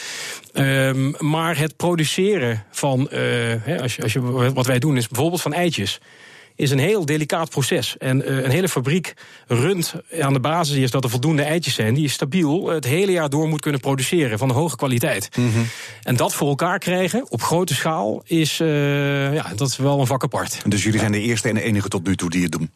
Um, 0.55 1.15
maar 1.19 1.59
het 1.59 1.77
produceren 1.77 2.65
van. 2.71 3.09
Hè, 3.11 3.83
als 3.83 3.97
je, 3.97 4.03
als 4.03 4.13
je, 4.13 4.53
wat 4.53 4.67
wij 4.67 4.79
doen 4.79 4.97
is 4.97 5.09
bijvoorbeeld 5.09 5.43
van 5.43 5.53
eitjes 5.53 6.01
is 6.63 6.71
een 6.71 6.79
heel 6.79 7.05
delicaat 7.05 7.51
proces. 7.51 7.97
En 7.99 8.19
uh, 8.19 8.43
een 8.43 8.51
hele 8.51 8.69
fabriek 8.69 9.15
runt 9.47 9.95
aan 10.21 10.33
de 10.33 10.41
basis 10.41 10.77
is 10.77 10.91
dat 10.91 11.05
er 11.05 11.11
voldoende 11.11 11.43
eitjes 11.43 11.75
zijn... 11.75 11.95
die 11.95 12.03
je 12.03 12.09
stabiel 12.09 12.69
het 12.69 12.85
hele 12.85 13.13
jaar 13.13 13.31
door 13.31 13.49
moet 13.49 13.61
kunnen 13.61 13.81
produceren... 13.81 14.39
van 14.39 14.51
hoge 14.51 14.77
kwaliteit. 14.77 15.29
Mm 15.37 15.53
-hmm. 15.53 15.67
En 16.03 16.17
dat 16.17 16.35
voor 16.35 16.49
elkaar 16.49 16.79
krijgen 16.79 17.31
op 17.31 17.43
grote 17.43 17.75
schaal 17.75 18.23
is, 18.25 18.61
uh, 18.61 19.35
ja, 19.35 19.53
dat 19.57 19.69
is 19.69 19.77
wel 19.77 20.01
een 20.01 20.07
vak 20.07 20.23
apart. 20.23 20.63
Dus 20.67 20.83
jullie 20.83 20.99
zijn 20.99 21.13
de 21.13 21.21
eerste 21.21 21.49
en 21.49 21.55
de 21.55 21.63
enige 21.63 21.89
tot 21.89 22.07
nu 22.07 22.17
toe 22.17 22.31
die 22.31 22.43
het 22.43 22.53
doen? 22.53 22.71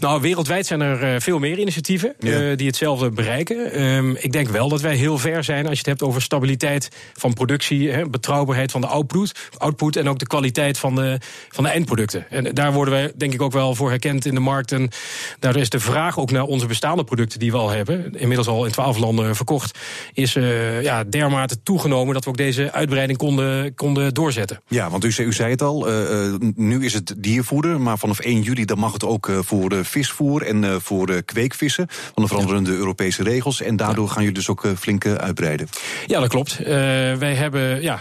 Nou, 0.00 0.20
wereldwijd 0.20 0.66
zijn 0.66 0.80
er 0.80 1.20
veel 1.20 1.38
meer 1.38 1.58
initiatieven 1.58 2.14
ja. 2.18 2.54
die 2.54 2.66
hetzelfde 2.66 3.10
bereiken. 3.10 3.82
Um, 3.82 4.16
ik 4.20 4.32
denk 4.32 4.48
wel 4.48 4.68
dat 4.68 4.80
wij 4.80 4.96
heel 4.96 5.18
ver 5.18 5.44
zijn 5.44 5.62
als 5.62 5.72
je 5.72 5.78
het 5.78 5.86
hebt 5.86 6.02
over 6.02 6.22
stabiliteit 6.22 6.88
van 7.14 7.32
productie... 7.32 7.90
Hè, 7.90 8.08
betrouwbaarheid 8.08 8.70
van 8.70 8.80
de 8.80 8.86
output, 8.86 9.32
output 9.58 9.96
en 9.96 10.08
ook 10.08 10.18
de 10.18 10.26
kwaliteit 10.26 10.78
van 10.78 10.94
de, 10.94 11.18
van 11.48 11.64
de 11.64 11.70
eindproducten. 11.70 12.26
En 12.30 12.54
daar 12.54 12.72
worden 12.72 12.94
wij 12.94 13.12
denk 13.24 13.36
ik 13.36 13.42
ook 13.42 13.52
wel 13.52 13.74
voor 13.74 13.88
herkend 13.88 14.26
in 14.26 14.34
de 14.34 14.40
markt. 14.40 14.72
En 14.72 14.90
daardoor 15.38 15.62
is 15.62 15.68
de 15.68 15.80
vraag 15.80 16.18
ook 16.18 16.30
naar 16.30 16.42
onze 16.42 16.66
bestaande 16.66 17.04
producten 17.04 17.38
die 17.38 17.50
we 17.50 17.56
al 17.56 17.70
hebben, 17.70 18.18
inmiddels 18.18 18.48
al 18.48 18.64
in 18.64 18.72
twaalf 18.72 18.98
landen 18.98 19.36
verkocht, 19.36 19.78
is 20.12 20.34
uh, 20.34 20.82
ja, 20.82 21.04
dermate 21.04 21.62
toegenomen 21.62 22.14
dat 22.14 22.24
we 22.24 22.30
ook 22.30 22.36
deze 22.36 22.72
uitbreiding 22.72 23.18
konden, 23.18 23.74
konden 23.74 24.14
doorzetten. 24.14 24.60
Ja, 24.68 24.90
want 24.90 25.04
u, 25.04 25.14
u 25.18 25.32
zei 25.32 25.50
het 25.50 25.62
al, 25.62 25.88
uh, 25.88 26.10
uh, 26.10 26.34
nu 26.54 26.84
is 26.84 26.92
het 26.92 27.14
diervoeder, 27.18 27.80
maar 27.80 27.98
vanaf 27.98 28.20
1 28.20 28.42
juli 28.42 28.64
dan 28.64 28.78
mag 28.78 28.92
het 28.92 29.04
ook 29.04 29.30
voor 29.40 29.68
de 29.68 29.84
visvoer 29.84 30.42
en 30.42 30.80
voor 30.80 31.06
de 31.06 31.22
kweekvissen. 31.22 31.86
Want 31.86 32.14
dan 32.14 32.28
veranderen 32.28 32.64
ja. 32.64 32.70
de 32.70 32.76
Europese 32.76 33.22
regels 33.22 33.60
en 33.60 33.76
daardoor 33.76 34.06
ja. 34.06 34.12
gaan 34.12 34.22
jullie 34.22 34.38
dus 34.38 34.48
ook 34.48 34.66
flink 34.78 35.06
uitbreiden. 35.06 35.68
Ja, 36.06 36.20
dat 36.20 36.28
klopt. 36.28 36.58
wij 37.18 37.34
hebben 37.34 37.82
ja, 37.82 38.00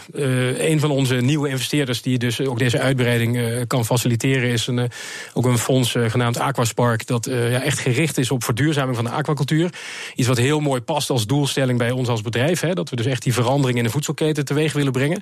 een 0.58 0.80
van 0.80 0.92
onze 0.92 1.16
nieuwe 1.16 1.50
investeerders 1.50 2.02
die 2.02 2.18
dus 2.18 2.42
ook 2.42 2.60
deze 2.60 2.80
uitbreiding 2.80 3.68
kan 3.68 3.86
faciliteren, 3.86 4.50
is 4.50 4.68
een 4.68 4.90
ook 5.34 5.46
een 5.46 5.58
fonds 5.58 5.94
uh, 5.94 6.10
genaamd 6.10 6.40
Aquaspark, 6.40 7.08
dat 7.08 7.28
uh, 7.28 7.52
ja, 7.52 7.62
echt 7.62 7.80
gericht 7.80 8.18
is 8.18 8.32
op 8.32 8.44
verduurzaming 8.44 8.96
van 8.96 9.06
de 9.06 9.12
aquacultuur. 9.12 9.74
Iets 10.16 10.28
wat 10.28 10.38
heel 10.38 10.60
mooi 10.60 10.82
past 10.82 11.10
als 11.10 11.26
doelstelling 11.26 11.78
bij 11.78 11.92
ons 11.92 12.08
als 12.08 12.22
bedrijf. 12.22 12.60
Hè, 12.60 12.74
dat 12.74 12.90
we 12.90 12.96
dus 12.96 13.06
echt 13.06 13.24
die 13.24 13.34
verandering 13.34 13.78
in 13.78 13.84
de 13.84 13.90
voedselketen 13.90 14.46
teweeg 14.46 14.74
willen 14.74 14.92
brengen. 14.92 15.22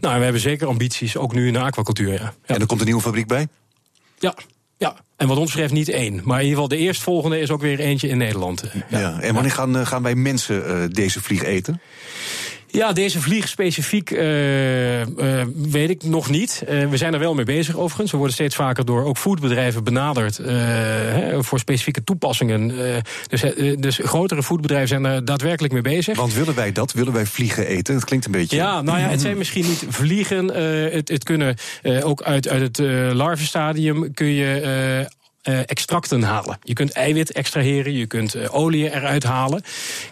Nou, 0.00 0.12
en 0.12 0.18
we 0.18 0.24
hebben 0.24 0.42
zeker 0.42 0.66
ambities, 0.66 1.16
ook 1.16 1.34
nu 1.34 1.46
in 1.46 1.52
de 1.52 1.60
aquacultuur. 1.60 2.12
Ja. 2.12 2.34
Ja. 2.46 2.54
En 2.54 2.60
er 2.60 2.66
komt 2.66 2.80
een 2.80 2.86
nieuwe 2.86 3.02
fabriek 3.02 3.26
bij? 3.26 3.48
Ja, 4.18 4.34
ja, 4.78 4.96
en 5.16 5.28
wat 5.28 5.36
ons 5.36 5.50
betreft 5.50 5.72
niet 5.72 5.88
één. 5.88 6.20
Maar 6.24 6.40
in 6.40 6.46
ieder 6.46 6.62
geval 6.62 6.68
de 6.68 6.84
eerstvolgende 6.84 7.40
is 7.40 7.50
ook 7.50 7.60
weer 7.60 7.80
eentje 7.80 8.08
in 8.08 8.18
Nederland. 8.18 8.64
Ja. 8.88 8.98
ja. 8.98 9.20
En 9.20 9.34
wanneer 9.34 9.52
gaan, 9.52 9.86
gaan 9.86 10.02
wij 10.02 10.14
mensen 10.14 10.64
uh, 10.66 10.84
deze 10.90 11.22
vlieg 11.22 11.42
eten? 11.42 11.80
Ja, 12.76 12.92
deze 12.92 13.20
vlieg 13.20 13.48
specifiek 13.48 14.10
uh, 14.10 15.00
uh, 15.00 15.06
weet 15.54 15.90
ik 15.90 16.02
nog 16.02 16.30
niet. 16.30 16.62
Uh, 16.68 16.88
we 16.88 16.96
zijn 16.96 17.12
er 17.12 17.18
wel 17.18 17.34
mee 17.34 17.44
bezig 17.44 17.76
overigens. 17.76 18.10
We 18.10 18.16
worden 18.16 18.34
steeds 18.34 18.54
vaker 18.54 18.84
door 18.84 19.04
ook 19.04 19.16
foodbedrijven 19.16 19.84
benaderd 19.84 20.36
hè, 20.36 21.42
voor 21.42 21.58
specifieke 21.58 22.04
toepassingen. 22.04 22.72
dus, 23.28 23.44
dus 23.78 24.00
grotere 24.02 24.42
foodbedrijven 24.42 24.88
zijn 24.88 25.04
er 25.04 25.24
daadwerkelijk 25.24 25.72
mee 25.72 25.82
bezig. 25.82 26.16
Want 26.16 26.34
willen 26.34 26.54
wij 26.54 26.72
dat? 26.72 26.92
Willen 26.92 27.12
wij 27.12 27.26
vliegen 27.26 27.66
eten? 27.66 27.94
Dat 27.94 28.04
klinkt 28.04 28.26
een 28.26 28.32
beetje. 28.32 28.56
Ja, 28.56 28.82
nou 28.82 28.98
ja, 28.98 29.08
het 29.08 29.20
zijn 29.20 29.38
misschien 29.38 29.66
niet 29.66 29.84
vliegen. 29.88 30.46
het, 30.92 31.08
het 31.08 31.24
kunnen 31.24 31.56
ook 32.02 32.22
uit, 32.22 32.48
uit 32.48 32.62
het 32.62 32.78
larvenstadium 33.14 34.14
kun 34.14 34.26
je 34.26 35.08
extracten 35.46 36.22
halen. 36.22 36.58
Je 36.62 36.72
kunt 36.72 36.92
eiwit 36.92 37.32
extraheren, 37.32 37.92
je 37.92 38.06
kunt 38.06 38.36
uh, 38.36 38.54
olie 38.54 38.94
eruit 38.94 39.22
halen. 39.22 39.62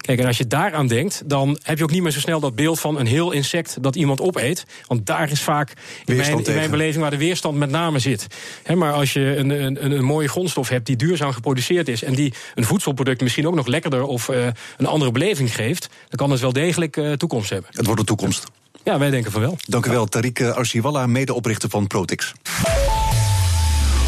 Kijk, 0.00 0.18
en 0.18 0.26
als 0.26 0.38
je 0.38 0.46
daaraan 0.46 0.86
denkt, 0.86 1.22
dan 1.26 1.58
heb 1.62 1.78
je 1.78 1.84
ook 1.84 1.90
niet 1.90 2.02
meer 2.02 2.10
zo 2.10 2.20
snel 2.20 2.40
dat 2.40 2.54
beeld 2.54 2.80
van 2.80 2.98
een 2.98 3.06
heel 3.06 3.30
insect 3.30 3.82
dat 3.82 3.96
iemand 3.96 4.20
opeet. 4.20 4.64
Want 4.86 5.06
daar 5.06 5.30
is 5.30 5.42
vaak 5.42 5.72
in 6.04 6.16
mijn, 6.16 6.44
in 6.44 6.54
mijn, 6.54 6.70
beleving 6.70 7.02
waar 7.02 7.10
de 7.10 7.16
weerstand 7.16 7.58
met 7.58 7.70
name 7.70 7.98
zit. 7.98 8.26
He, 8.62 8.74
maar 8.74 8.92
als 8.92 9.12
je 9.12 9.36
een, 9.36 9.50
een, 9.50 9.84
een, 9.84 10.04
mooie 10.04 10.28
grondstof 10.28 10.68
hebt 10.68 10.86
die 10.86 10.96
duurzaam 10.96 11.32
geproduceerd 11.32 11.88
is 11.88 12.02
en 12.02 12.14
die 12.14 12.34
een 12.54 12.64
voedselproduct 12.64 13.20
misschien 13.20 13.46
ook 13.46 13.54
nog 13.54 13.66
lekkerder 13.66 14.02
of 14.02 14.28
uh, 14.28 14.46
een 14.76 14.86
andere 14.86 15.10
beleving 15.10 15.54
geeft, 15.54 15.88
dan 16.08 16.18
kan 16.18 16.30
het 16.30 16.40
wel 16.40 16.52
degelijk 16.52 17.00
toekomst 17.16 17.50
hebben. 17.50 17.70
Het 17.72 17.86
wordt 17.86 18.00
de 18.00 18.06
toekomst. 18.06 18.44
Ja, 18.84 18.98
wij 18.98 19.10
denken 19.10 19.32
van 19.32 19.40
wel. 19.40 19.56
Dank 19.66 19.86
u 19.86 19.90
wel, 19.90 20.08
Tariq 20.16 20.54
Arsiwalla, 20.54 21.06
medeoprichter 21.06 21.68
van 21.68 21.86
Protix. 21.86 22.32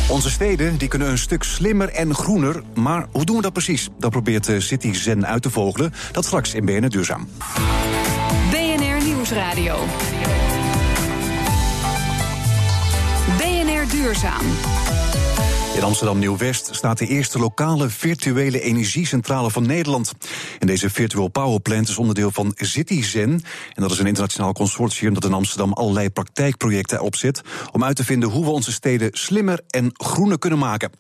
Onze 0.09 0.31
steden 0.31 0.77
die 0.79 0.89
kunnen 0.89 1.09
een 1.09 1.19
stuk 1.19 1.43
slimmer 1.43 1.89
en 1.89 2.15
groener. 2.15 2.63
Maar 2.75 3.07
hoe 3.11 3.25
doen 3.25 3.37
we 3.37 3.43
dat 3.43 3.53
precies? 3.53 3.89
Dat 3.99 4.11
probeert 4.11 4.51
City 4.59 4.93
Zen 4.93 5.27
uit 5.27 5.43
te 5.43 5.51
vogelen. 5.51 5.93
Dat 6.13 6.25
straks 6.25 6.55
in 6.55 6.65
BNR 6.65 6.89
Duurzaam. 6.89 7.29
BNR 8.51 9.05
Nieuwsradio. 9.05 9.77
BNR 13.39 13.91
Duurzaam. 13.91 14.45
In 15.77 15.83
Amsterdam 15.83 16.19
Nieuw-West 16.19 16.69
staat 16.75 16.99
de 16.99 17.07
eerste 17.07 17.39
lokale 17.39 17.89
virtuele 17.89 18.61
energiecentrale 18.61 19.51
van 19.51 19.67
Nederland. 19.67 20.13
En 20.59 20.67
deze 20.67 20.91
Virtual 20.91 21.29
Power 21.29 21.61
Plant 21.61 21.89
is 21.89 21.97
onderdeel 21.97 22.31
van 22.31 22.53
CityZen. 22.55 23.31
En 23.73 23.83
dat 23.83 23.91
is 23.91 23.99
een 23.99 24.07
internationaal 24.07 24.53
consortium 24.53 25.15
dat 25.15 25.25
in 25.25 25.33
Amsterdam 25.33 25.73
allerlei 25.73 26.11
praktijkprojecten 26.11 27.01
opzet. 27.01 27.41
om 27.73 27.85
uit 27.85 27.97
te 27.97 28.05
vinden 28.05 28.29
hoe 28.29 28.45
we 28.45 28.51
onze 28.51 28.73
steden 28.73 29.09
slimmer 29.13 29.61
en 29.69 29.91
groener 29.93 30.39
kunnen 30.39 30.59
maken. 30.59 30.91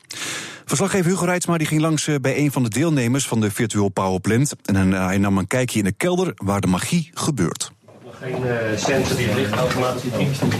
Verslaggever 0.64 1.10
Hugo 1.10 1.24
Reitsma 1.24 1.58
die 1.58 1.66
ging 1.66 1.80
langs 1.80 2.06
eh, 2.06 2.14
bij 2.20 2.38
een 2.38 2.52
van 2.52 2.62
de 2.62 2.68
deelnemers 2.68 3.26
van 3.26 3.40
de 3.40 3.50
Virtual 3.50 3.88
Power 3.88 4.20
Plant. 4.20 4.54
En 4.64 4.92
hij 4.92 5.18
nam 5.18 5.38
een 5.38 5.46
kijkje 5.46 5.78
in 5.78 5.84
de 5.84 5.92
kelder 5.92 6.32
waar 6.34 6.60
de 6.60 6.66
magie 6.66 7.10
gebeurt. 7.14 7.72
Geen 8.20 8.42
uh, 8.44 8.56
sensor 8.76 9.16
die 9.16 9.26
het 9.26 9.36
licht 9.36 9.52
automatisch 9.52 10.12
instuurt. 10.18 10.54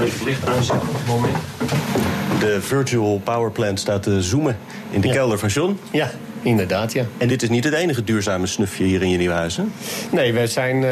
Als 0.00 0.12
het 0.12 0.24
licht 0.24 0.46
aanzetten 0.46 0.88
op 0.88 0.94
het 0.94 1.06
moment 1.06 1.36
de 2.42 2.60
virtual 2.60 3.20
power 3.24 3.50
plant 3.50 3.80
staat 3.80 4.02
te 4.02 4.22
zoomen 4.22 4.56
in 4.90 5.00
de 5.00 5.08
kelder 5.08 5.38
van 5.38 5.48
John. 5.48 5.78
Ja, 5.90 6.10
inderdaad, 6.42 6.92
ja. 6.92 7.04
En 7.18 7.28
dit 7.28 7.42
is 7.42 7.48
niet 7.48 7.64
het 7.64 7.74
enige 7.74 8.04
duurzame 8.04 8.46
snufje 8.46 8.84
hier 8.84 9.02
in 9.02 9.10
je 9.10 9.16
nieuwe 9.16 9.34
huis, 9.34 9.56
hè? 9.56 9.62
Nee, 10.12 10.32
we 10.32 10.46
zijn 10.46 10.76
uh, 10.76 10.82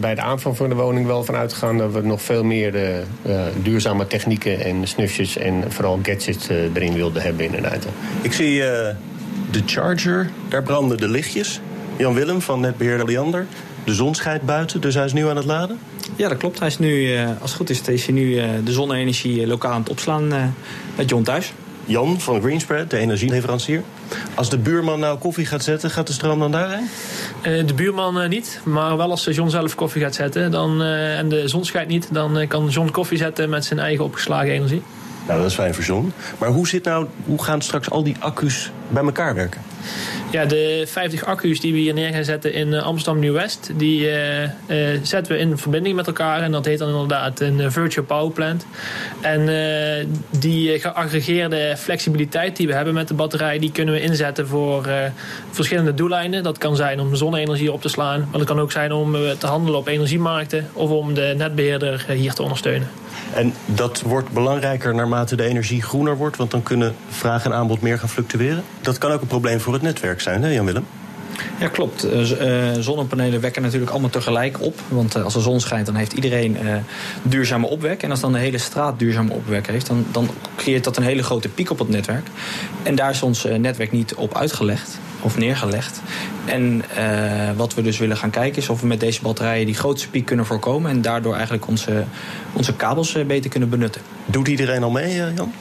bij 0.00 0.14
de 0.14 0.20
aanvang 0.20 0.56
van 0.56 0.68
de 0.68 0.74
woning 0.74 1.06
wel 1.06 1.24
vanuit 1.24 1.52
gegaan... 1.52 1.78
dat 1.78 1.92
we 1.92 2.00
nog 2.00 2.22
veel 2.22 2.44
meer 2.44 2.74
uh, 2.74 3.42
duurzame 3.62 4.06
technieken 4.06 4.60
en 4.60 4.88
snufjes... 4.88 5.36
en 5.36 5.64
vooral 5.68 5.98
gadgets 6.02 6.48
erin 6.48 6.94
wilden 6.94 7.22
hebben, 7.22 7.44
inderdaad. 7.44 7.86
Ik 8.22 8.32
zie 8.32 8.58
de 9.50 9.62
charger, 9.66 10.30
daar 10.48 10.62
branden 10.62 10.96
de 10.96 11.08
lichtjes. 11.08 11.60
Jan 11.96 12.14
Willem 12.14 12.40
van 12.40 12.60
Netbeheerder 12.60 13.06
Liander. 13.06 13.46
De 13.84 13.94
zon 13.94 14.14
schijnt 14.14 14.42
buiten, 14.42 14.80
dus 14.80 14.94
hij 14.94 15.04
is 15.04 15.12
nu 15.12 15.28
aan 15.28 15.36
het 15.36 15.44
laden? 15.44 15.78
Ja, 16.16 16.28
dat 16.28 16.38
klopt. 16.38 16.58
Hij 16.58 16.68
is 16.68 16.78
nu, 16.78 17.14
eh, 17.14 17.26
als 17.26 17.50
het 17.50 17.52
goed 17.52 17.70
is, 17.70 17.80
is 17.80 18.04
hij 18.04 18.14
nu 18.14 18.38
eh, 18.38 18.48
de 18.64 18.72
zonne-energie 18.72 19.42
eh, 19.42 19.48
lokaal 19.48 19.72
aan 19.72 19.80
het 19.80 19.88
opslaan 19.88 20.54
met 20.96 21.10
John 21.10 21.22
thuis. 21.22 21.52
Jan 21.84 22.20
van 22.20 22.40
Greenspread, 22.40 22.90
de 22.90 22.96
energieleverancier. 22.96 23.82
Als 24.34 24.50
de 24.50 24.58
buurman 24.58 25.00
nou 25.00 25.18
koffie 25.18 25.46
gaat 25.46 25.62
zetten, 25.62 25.90
gaat 25.90 26.06
de 26.06 26.12
stroom 26.12 26.38
dan 26.38 26.52
daarheen? 26.52 26.88
de 27.66 27.74
buurman 27.74 28.28
niet, 28.28 28.60
maar 28.64 28.96
wel 28.96 29.10
als 29.10 29.24
John 29.24 29.50
zelf 29.50 29.74
koffie 29.74 30.02
gaat 30.02 30.14
zetten 30.14 30.50
dan, 30.50 30.82
en 30.82 31.28
de 31.28 31.48
zon 31.48 31.64
schijnt 31.64 31.88
niet, 31.88 32.08
dan 32.12 32.46
kan 32.48 32.68
John 32.68 32.90
koffie 32.90 33.18
zetten 33.18 33.50
met 33.50 33.64
zijn 33.64 33.78
eigen 33.78 34.04
opgeslagen 34.04 34.50
energie. 34.50 34.82
Nou, 35.26 35.38
dat 35.38 35.48
is 35.48 35.54
fijn 35.54 35.74
voor 35.74 35.84
John. 35.84 36.12
Maar 36.38 36.48
hoe, 36.48 36.68
zit 36.68 36.84
nou, 36.84 37.06
hoe 37.24 37.42
gaan 37.42 37.62
straks 37.62 37.90
al 37.90 38.02
die 38.02 38.16
accu's 38.18 38.70
bij 38.88 39.02
elkaar 39.02 39.34
werken? 39.34 39.60
Ja, 40.30 40.44
de 40.44 40.84
50 40.86 41.24
accu's 41.24 41.60
die 41.60 41.72
we 41.72 41.78
hier 41.78 41.94
neer 41.94 42.12
gaan 42.12 42.24
zetten 42.24 42.52
in 42.52 42.74
eh, 42.74 42.82
Amsterdam 42.82 43.20
Nieuw-West... 43.20 43.70
die 43.76 44.00
uh, 44.00 44.42
uh, 44.42 44.48
zetten 45.02 45.32
we 45.32 45.38
in 45.38 45.58
verbinding 45.58 45.96
met 45.96 46.06
elkaar. 46.06 46.42
En 46.42 46.52
dat 46.52 46.64
heet 46.64 46.78
dan 46.78 46.88
inderdaad 46.88 47.40
een 47.40 47.72
virtual 47.72 48.04
power 48.04 48.32
plant. 48.32 48.66
En 49.20 49.48
die 50.30 50.80
geaggregeerde 50.80 51.74
flexibiliteit 51.78 52.56
die 52.56 52.66
we 52.66 52.74
hebben 52.74 52.94
met 52.94 53.08
de 53.08 53.14
batterij... 53.14 53.58
die 53.58 53.72
kunnen 53.72 53.94
we 53.94 54.00
inzetten 54.00 54.46
voor 54.48 54.88
verschillende 55.50 55.94
doeleinden. 55.94 56.42
Dat 56.42 56.58
kan 56.58 56.76
zijn 56.76 57.00
om 57.00 57.16
zonne-energie 57.16 57.72
op 57.72 57.80
te 57.80 57.88
slaan. 57.88 58.20
Maar 58.20 58.38
dat 58.38 58.48
kan 58.48 58.60
ook 58.60 58.72
zijn 58.72 58.92
om 58.92 59.12
te 59.38 59.46
handelen 59.46 59.78
op 59.78 59.86
energiemarkten... 59.86 60.68
of 60.72 60.90
om 60.90 61.14
de 61.14 61.34
netbeheerder 61.36 62.06
hier 62.08 62.32
te 62.32 62.42
ondersteunen. 62.42 62.88
En 63.34 63.54
dat 63.66 64.02
wordt 64.02 64.30
belangrijker 64.30 64.94
naarmate 64.94 65.36
de 65.36 65.44
energie 65.44 65.82
groener 65.82 66.16
wordt... 66.16 66.36
want 66.36 66.50
dan 66.50 66.62
kunnen 66.62 66.94
vraag 67.08 67.44
en 67.44 67.52
aanbod 67.52 67.80
meer 67.80 67.98
gaan 67.98 68.08
fluctueren? 68.08 68.64
Dat 68.86 68.98
kan 68.98 69.10
ook 69.10 69.20
een 69.20 69.26
probleem 69.26 69.60
voor 69.60 69.72
het 69.72 69.82
netwerk 69.82 70.20
zijn, 70.20 70.42
hè 70.42 70.48
Jan-Willem? 70.48 70.86
Ja, 71.58 71.68
klopt. 71.68 72.04
Uh, 72.04 72.22
zonnepanelen 72.78 73.40
wekken 73.40 73.62
natuurlijk 73.62 73.90
allemaal 73.90 74.10
tegelijk 74.10 74.60
op. 74.60 74.80
Want 74.88 75.16
uh, 75.16 75.24
als 75.24 75.34
de 75.34 75.40
zon 75.40 75.60
schijnt, 75.60 75.86
dan 75.86 75.94
heeft 75.94 76.12
iedereen 76.12 76.56
duurzame 77.22 77.66
opwek. 77.66 78.02
En 78.02 78.10
als 78.10 78.20
dan 78.20 78.32
de 78.32 78.38
hele 78.38 78.58
straat 78.58 78.98
duurzame 78.98 79.32
opwek 79.32 79.66
heeft, 79.66 79.86
dan, 79.86 80.06
dan 80.10 80.30
creëert 80.56 80.84
dat 80.84 80.96
een 80.96 81.02
hele 81.02 81.22
grote 81.22 81.48
piek 81.48 81.70
op 81.70 81.78
het 81.78 81.88
netwerk. 81.88 82.26
En 82.82 82.94
daar 82.94 83.10
is 83.10 83.22
ons 83.22 83.44
netwerk 83.58 83.92
niet 83.92 84.14
op 84.14 84.36
uitgelegd 84.36 84.98
of 85.20 85.38
neergelegd. 85.38 86.00
En 86.44 86.82
wat 87.56 87.74
we 87.74 87.82
dus 87.82 87.98
willen 87.98 88.16
gaan 88.16 88.30
kijken 88.30 88.62
is 88.62 88.68
of 88.68 88.80
we 88.80 88.86
met 88.86 89.00
deze 89.00 89.22
batterijen 89.22 89.66
die 89.66 89.74
grootste 89.74 90.10
piek 90.10 90.24
kunnen 90.24 90.46
voorkomen. 90.46 90.90
En 90.90 91.02
daardoor 91.02 91.34
eigenlijk 91.34 91.66
onze, 91.66 92.04
onze 92.52 92.74
kabels 92.74 93.26
beter 93.26 93.50
kunnen 93.50 93.68
benutten. 93.68 94.02
Doet 94.26 94.48
iedereen 94.48 94.82
al 94.82 94.90
mee, 94.90 95.14
Jan? 95.14 95.52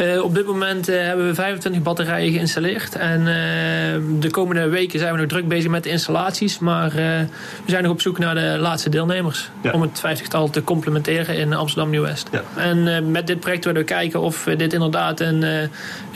Uh, 0.00 0.22
op 0.22 0.34
dit 0.34 0.46
moment 0.46 0.88
uh, 0.88 1.00
hebben 1.00 1.26
we 1.26 1.34
25 1.34 1.82
batterijen 1.82 2.32
geïnstalleerd. 2.32 2.96
En 2.96 3.20
uh, 3.20 4.20
de 4.20 4.30
komende 4.30 4.68
weken 4.68 4.98
zijn 4.98 5.12
we 5.12 5.18
nog 5.18 5.28
druk 5.28 5.48
bezig 5.48 5.70
met 5.70 5.82
de 5.82 5.90
installaties. 5.90 6.58
Maar 6.58 6.90
we 6.90 7.26
zijn 7.66 7.82
nog 7.82 7.92
op 7.92 8.00
zoek 8.00 8.18
naar 8.18 8.34
de 8.34 8.56
laatste 8.60 8.88
deelnemers. 8.88 9.50
Ja. 9.62 9.70
Om 9.72 9.82
het 9.82 10.02
50-tal 10.06 10.50
te 10.50 10.64
complementeren 10.64 11.36
in 11.36 11.54
Amsterdam 11.54 11.90
Nieuw-West. 11.90 12.28
Ja. 12.32 12.42
En 12.56 13.10
met 13.10 13.26
dit 13.26 13.40
project 13.40 13.64
willen 13.64 13.80
we 13.80 13.86
kijken 13.86 14.20
of 14.20 14.44
dit 14.56 14.72
inderdaad 14.72 15.20
een, 15.20 15.42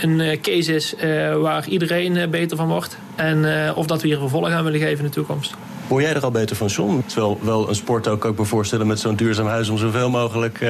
een 0.00 0.38
case 0.42 0.74
is 0.74 0.94
waar 1.40 1.68
iedereen 1.68 2.30
beter 2.30 2.56
van 2.56 2.68
wordt. 2.68 2.98
En 3.14 3.44
of 3.74 3.86
dat 3.86 4.02
we 4.02 4.08
hier 4.08 4.18
vervolg 4.18 4.48
aan 4.48 4.64
willen 4.64 4.80
geven 4.80 4.98
in 4.98 5.04
de 5.04 5.10
toekomst. 5.10 5.54
Word 5.88 6.04
jij 6.04 6.14
er 6.14 6.24
al 6.24 6.30
beter 6.30 6.56
van, 6.56 6.66
John? 6.66 7.04
Is 7.06 7.14
wel, 7.40 7.68
een 7.68 7.74
sport 7.74 8.08
ook, 8.08 8.24
ook 8.24 8.38
me 8.38 8.44
voorstellen 8.44 8.86
met 8.86 9.00
zo'n 9.00 9.16
duurzaam 9.16 9.46
huis 9.46 9.68
om 9.68 9.78
zoveel 9.78 10.10
mogelijk 10.10 10.60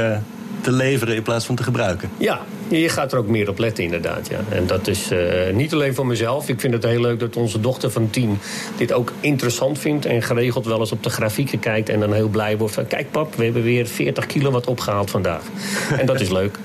te 0.64 0.72
leveren 0.72 1.14
in 1.14 1.22
plaats 1.22 1.46
van 1.46 1.54
te 1.54 1.62
gebruiken. 1.62 2.10
Ja, 2.18 2.40
je 2.68 2.88
gaat 2.88 3.12
er 3.12 3.18
ook 3.18 3.26
meer 3.26 3.48
op 3.48 3.58
letten 3.58 3.84
inderdaad. 3.84 4.28
Ja. 4.28 4.40
En 4.48 4.66
dat 4.66 4.86
is 4.86 5.12
uh, 5.12 5.20
niet 5.52 5.72
alleen 5.72 5.94
voor 5.94 6.06
mezelf. 6.06 6.48
Ik 6.48 6.60
vind 6.60 6.74
het 6.74 6.84
heel 6.84 7.00
leuk 7.00 7.20
dat 7.20 7.36
onze 7.36 7.60
dochter 7.60 7.90
van 7.90 8.10
tien 8.10 8.38
dit 8.76 8.92
ook 8.92 9.12
interessant 9.20 9.78
vindt... 9.78 10.06
en 10.06 10.22
geregeld 10.22 10.66
wel 10.66 10.80
eens 10.80 10.92
op 10.92 11.02
de 11.02 11.10
grafieken 11.10 11.58
kijkt 11.58 11.88
en 11.88 12.00
dan 12.00 12.12
heel 12.12 12.28
blij 12.28 12.56
wordt 12.56 12.74
van... 12.74 12.86
kijk 12.86 13.10
pap, 13.10 13.34
we 13.34 13.44
hebben 13.44 13.62
weer 13.62 13.86
40 13.86 14.26
kilowatt 14.26 14.66
opgehaald 14.66 15.10
vandaag. 15.10 15.42
en 16.00 16.06
dat 16.06 16.20
is 16.20 16.30
leuk. 16.30 16.58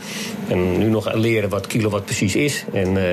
En 0.47 0.77
nu 0.77 0.89
nog 0.89 1.13
leren 1.13 1.49
wat 1.49 1.67
kilowatt 1.67 2.05
precies 2.05 2.35
is. 2.35 2.65
En 2.73 2.95
uh, 2.95 3.03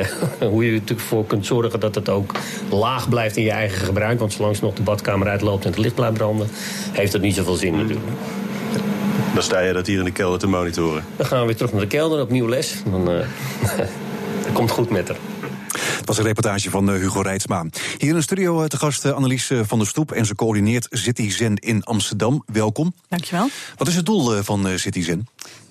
hoe 0.51 0.65
je 0.65 0.71
er 0.71 0.79
natuurlijk 0.79 1.09
voor 1.09 1.27
kunt 1.27 1.47
zorgen 1.47 1.81
dat 1.81 1.95
het 1.95 2.09
ook 2.09 2.33
laag 2.71 3.09
blijft 3.09 3.37
in 3.37 3.45
je 3.45 3.51
eigen 3.51 3.85
gebruik. 3.85 4.19
Want 4.19 4.33
zolang 4.33 4.57
ze 4.57 4.65
nog 4.65 4.75
de 4.75 4.83
badkamer 4.83 5.29
uitloopt 5.29 5.65
en 5.65 5.71
het 5.71 5.79
licht 5.79 5.95
blijft 5.95 6.17
branden... 6.17 6.49
heeft 6.93 7.13
dat 7.13 7.21
niet 7.21 7.35
zoveel 7.35 7.55
zin 7.55 7.77
natuurlijk. 7.77 8.07
Dan 9.37 9.45
sta 9.45 9.61
je 9.61 9.73
dat 9.73 9.87
hier 9.87 9.99
in 9.99 10.05
de 10.05 10.11
kelder 10.11 10.39
te 10.39 10.47
monitoren. 10.47 11.05
Dan 11.17 11.27
gaan 11.27 11.41
we 11.41 11.47
weer 11.47 11.57
terug 11.57 11.73
naar 11.73 11.81
de 11.81 11.87
kelder, 11.87 12.21
opnieuw 12.21 12.49
les. 12.49 12.75
Dan 12.91 13.11
uh, 13.13 13.27
komt 14.53 14.71
goed 14.71 14.91
met 14.91 15.09
haar. 15.09 15.17
Het 15.73 16.07
was 16.07 16.19
een 16.19 16.25
reportage 16.25 16.71
van 16.71 16.91
eh, 16.91 16.97
Hugo 16.97 17.21
Reitsma. 17.21 17.65
Hier 17.99 18.09
in 18.09 18.15
de 18.15 18.23
studio 18.23 18.63
eh, 18.63 18.67
te 18.67 18.77
gast 18.77 19.13
Annelies 19.13 19.51
van 19.63 19.79
der 19.79 19.87
Stoep... 19.87 20.13
en 20.13 20.27
ze 20.27 20.35
coördineert 20.35 20.87
CityZen 20.91 21.57
in 21.57 21.85
Amsterdam. 21.85 22.43
Welkom. 22.47 22.95
Dankjewel. 23.09 23.49
Wat 23.77 23.89
is 23.89 23.97
het 23.97 24.07
doel 24.07 24.43
van 24.43 24.79
CityZen? 24.79 25.29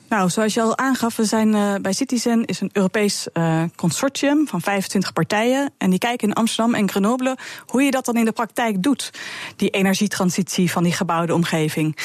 Nou, 0.09 0.29
zoals 0.29 0.53
je 0.53 0.61
al 0.61 0.77
aangaf, 0.77 1.15
we 1.15 1.25
zijn 1.25 1.53
uh, 1.53 1.75
bij 1.81 1.93
Citizen 1.93 2.45
is 2.45 2.61
een 2.61 2.69
Europees 2.73 3.27
uh, 3.33 3.63
consortium 3.75 4.47
van 4.47 4.61
25 4.61 5.13
partijen. 5.13 5.73
En 5.77 5.89
die 5.89 5.99
kijken 5.99 6.27
in 6.27 6.33
Amsterdam 6.33 6.73
en 6.73 6.89
Grenoble 6.89 7.37
hoe 7.65 7.81
je 7.81 7.91
dat 7.91 8.05
dan 8.05 8.15
in 8.15 8.25
de 8.25 8.31
praktijk 8.31 8.83
doet. 8.83 9.11
Die 9.55 9.69
energietransitie 9.69 10.71
van 10.71 10.83
die 10.83 10.93
gebouwde 10.93 11.33
omgeving. 11.33 11.97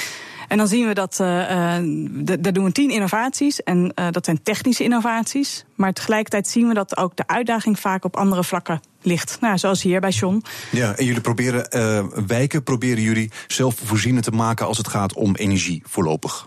En 0.51 0.57
dan 0.57 0.69
zien 0.69 0.87
we 0.87 0.95
dat, 0.95 1.19
uh, 1.21 1.27
daar 2.41 2.53
doen 2.53 2.65
we 2.65 2.73
tien 2.73 2.91
innovaties. 2.91 3.63
En 3.63 3.93
uh, 3.95 4.07
dat 4.11 4.25
zijn 4.25 4.43
technische 4.43 4.85
innovaties. 4.85 5.65
Maar 5.75 5.93
tegelijkertijd 5.93 6.49
zien 6.49 6.69
we 6.69 6.75
dat 6.75 6.97
ook 6.97 7.17
de 7.17 7.27
uitdaging 7.27 7.79
vaak 7.79 8.05
op 8.05 8.17
andere 8.17 8.45
vlakken 8.45 8.81
ligt. 9.03 9.39
Nou, 9.41 9.59
zoals 9.59 9.83
hier 9.83 10.01
bij 10.01 10.11
John. 10.11 10.43
Ja, 10.71 10.97
en 10.97 11.05
jullie 11.05 11.21
proberen 11.21 12.27
wijken, 12.27 12.63
proberen 12.63 13.03
jullie 13.03 13.31
zelfvoorzienend 13.47 14.25
te 14.25 14.31
maken 14.31 14.67
als 14.67 14.79
het 14.79 14.89
gaat 14.89 15.13
om 15.13 15.35
energie 15.35 15.83
voorlopig. 15.87 16.47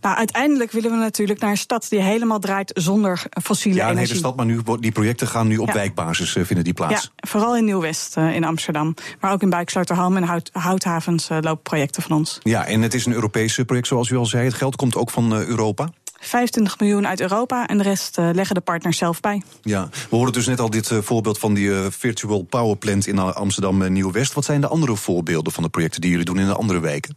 Nou, 0.00 0.16
uiteindelijk 0.16 0.72
willen 0.72 0.90
we 0.90 0.96
natuurlijk 0.96 1.40
naar 1.40 1.50
een 1.50 1.56
stad 1.56 1.86
die 1.88 2.00
helemaal 2.00 2.38
draait 2.38 2.70
zonder 2.74 3.22
fossiele 3.42 3.76
ja, 3.76 3.82
energie. 3.82 4.00
Ja, 4.00 4.08
hele 4.08 4.18
stad, 4.18 4.36
maar 4.36 4.46
nu, 4.46 4.60
die 4.80 4.92
projecten 4.92 5.26
gaan 5.26 5.46
nu 5.46 5.56
op 5.56 5.72
wijkbasis 5.72 6.34
uh, 6.34 6.44
vinden 6.44 6.64
die 6.64 6.74
plaats. 6.74 7.10
Ja, 7.16 7.28
vooral 7.28 7.56
in 7.56 7.64
Nieuw-West 7.64 8.16
uh, 8.16 8.34
in 8.34 8.44
Amsterdam. 8.44 8.94
Maar 9.20 9.32
ook 9.32 9.42
in 9.42 9.50
Buiksluiterham 9.50 10.16
en 10.16 10.22
Hout, 10.22 10.50
Houthavens 10.52 11.30
uh, 11.30 11.38
lopen 11.40 11.62
projecten 11.62 12.02
van 12.02 12.16
ons. 12.16 12.38
Ja, 12.42 12.66
en 12.66 12.82
het 12.82 12.94
is 12.94 13.06
een 13.06 13.12
Europees 13.12 13.60
project 13.66 13.86
zoals 13.86 14.08
u 14.08 14.16
al 14.16 14.26
zei. 14.26 14.44
Het 14.44 14.54
geld 14.54 14.76
komt 14.76 14.96
ook 14.96 15.10
van 15.10 15.32
Europa. 15.32 15.88
25 16.20 16.78
miljoen 16.78 17.06
uit 17.06 17.20
Europa 17.20 17.66
en 17.66 17.78
de 17.78 17.84
rest 17.84 18.18
uh, 18.18 18.30
leggen 18.32 18.54
de 18.54 18.60
partners 18.60 18.98
zelf 18.98 19.20
bij. 19.20 19.42
Ja, 19.62 19.88
we 20.10 20.16
hoorden 20.16 20.34
dus 20.34 20.46
net 20.46 20.60
al 20.60 20.70
dit 20.70 20.90
uh, 20.90 20.98
voorbeeld 20.98 21.38
van 21.38 21.54
die 21.54 21.68
uh, 21.68 21.86
Virtual 21.90 22.42
Power 22.42 22.76
Plant 22.76 23.06
in 23.06 23.18
Amsterdam 23.18 23.92
Nieuw-West. 23.92 24.32
Wat 24.32 24.44
zijn 24.44 24.60
de 24.60 24.68
andere 24.68 24.96
voorbeelden 24.96 25.52
van 25.52 25.62
de 25.62 25.68
projecten 25.68 26.00
die 26.00 26.10
jullie 26.10 26.24
doen 26.24 26.38
in 26.38 26.46
de 26.46 26.54
andere 26.54 26.80
wijken? 26.80 27.16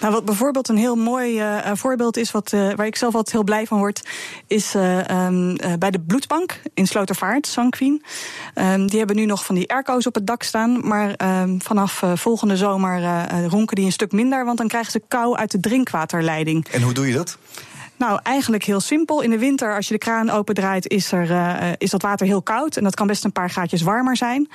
Nou, 0.00 0.12
wat 0.12 0.24
bijvoorbeeld 0.24 0.68
een 0.68 0.76
heel 0.76 0.96
mooi 0.96 1.40
uh, 1.40 1.58
voorbeeld 1.74 2.16
is, 2.16 2.30
wat, 2.30 2.52
uh, 2.52 2.74
waar 2.74 2.86
ik 2.86 2.96
zelf 2.96 3.14
altijd 3.14 3.34
heel 3.34 3.44
blij 3.44 3.66
van 3.66 3.78
word, 3.78 4.08
is 4.46 4.74
uh, 4.74 5.26
um, 5.26 5.56
bij 5.78 5.90
de 5.90 6.00
bloedbank 6.00 6.60
in 6.74 6.86
Slotervaart, 6.86 7.46
Sanquin. 7.46 8.02
Um, 8.54 8.86
die 8.86 8.98
hebben 8.98 9.16
nu 9.16 9.24
nog 9.24 9.44
van 9.44 9.54
die 9.54 9.70
airco's 9.70 10.06
op 10.06 10.14
het 10.14 10.26
dak 10.26 10.42
staan, 10.42 10.86
maar 10.88 11.40
um, 11.42 11.62
vanaf 11.62 12.02
volgende 12.14 12.56
zomer 12.56 13.26
ronken 13.48 13.76
die 13.76 13.84
een 13.84 13.92
stuk 13.92 14.12
minder, 14.12 14.44
want 14.44 14.58
dan 14.58 14.68
krijgen 14.68 14.92
ze 14.92 15.02
kou 15.08 15.36
uit 15.36 15.50
de 15.50 15.60
drinkwaterleiding. 15.60 16.68
En 16.68 16.82
hoe 16.82 16.92
doe 16.92 17.06
je 17.06 17.12
dat? 17.14 17.38
Nou, 18.00 18.20
eigenlijk 18.22 18.64
heel 18.64 18.80
simpel. 18.80 19.20
In 19.20 19.30
de 19.30 19.38
winter, 19.38 19.74
als 19.74 19.86
je 19.86 19.92
de 19.92 19.98
kraan 19.98 20.30
opendraait, 20.30 20.88
is, 20.88 21.12
er, 21.12 21.30
uh, 21.30 21.72
is 21.78 21.90
dat 21.90 22.02
water 22.02 22.26
heel 22.26 22.42
koud. 22.42 22.76
En 22.76 22.84
dat 22.84 22.94
kan 22.94 23.06
best 23.06 23.24
een 23.24 23.32
paar 23.32 23.50
graadjes 23.50 23.82
warmer 23.82 24.16
zijn. 24.16 24.48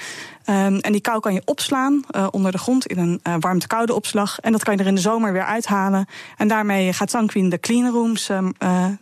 Um, 0.46 0.80
en 0.80 0.92
die 0.92 1.02
kou 1.02 1.20
kan 1.20 1.34
je 1.34 1.42
opslaan 1.46 2.04
uh, 2.12 2.28
onder 2.32 2.52
de 2.52 2.58
grond 2.58 2.86
in 2.86 2.98
een 2.98 3.20
uh, 3.24 3.36
warmte-koude 3.40 3.94
opslag. 3.94 4.40
En 4.40 4.52
dat 4.52 4.64
kan 4.64 4.74
je 4.76 4.80
er 4.80 4.88
in 4.88 4.96
de 4.96 5.02
zomer 5.02 5.34
weer 5.34 5.46
uithalen. 5.46 6.06
En 6.38 6.48
daarmee 6.48 6.94
gaat 6.94 7.10
Sanquin 7.10 7.50
de 7.50 7.60
cleanrooms 7.60 8.30
um, 8.30 8.54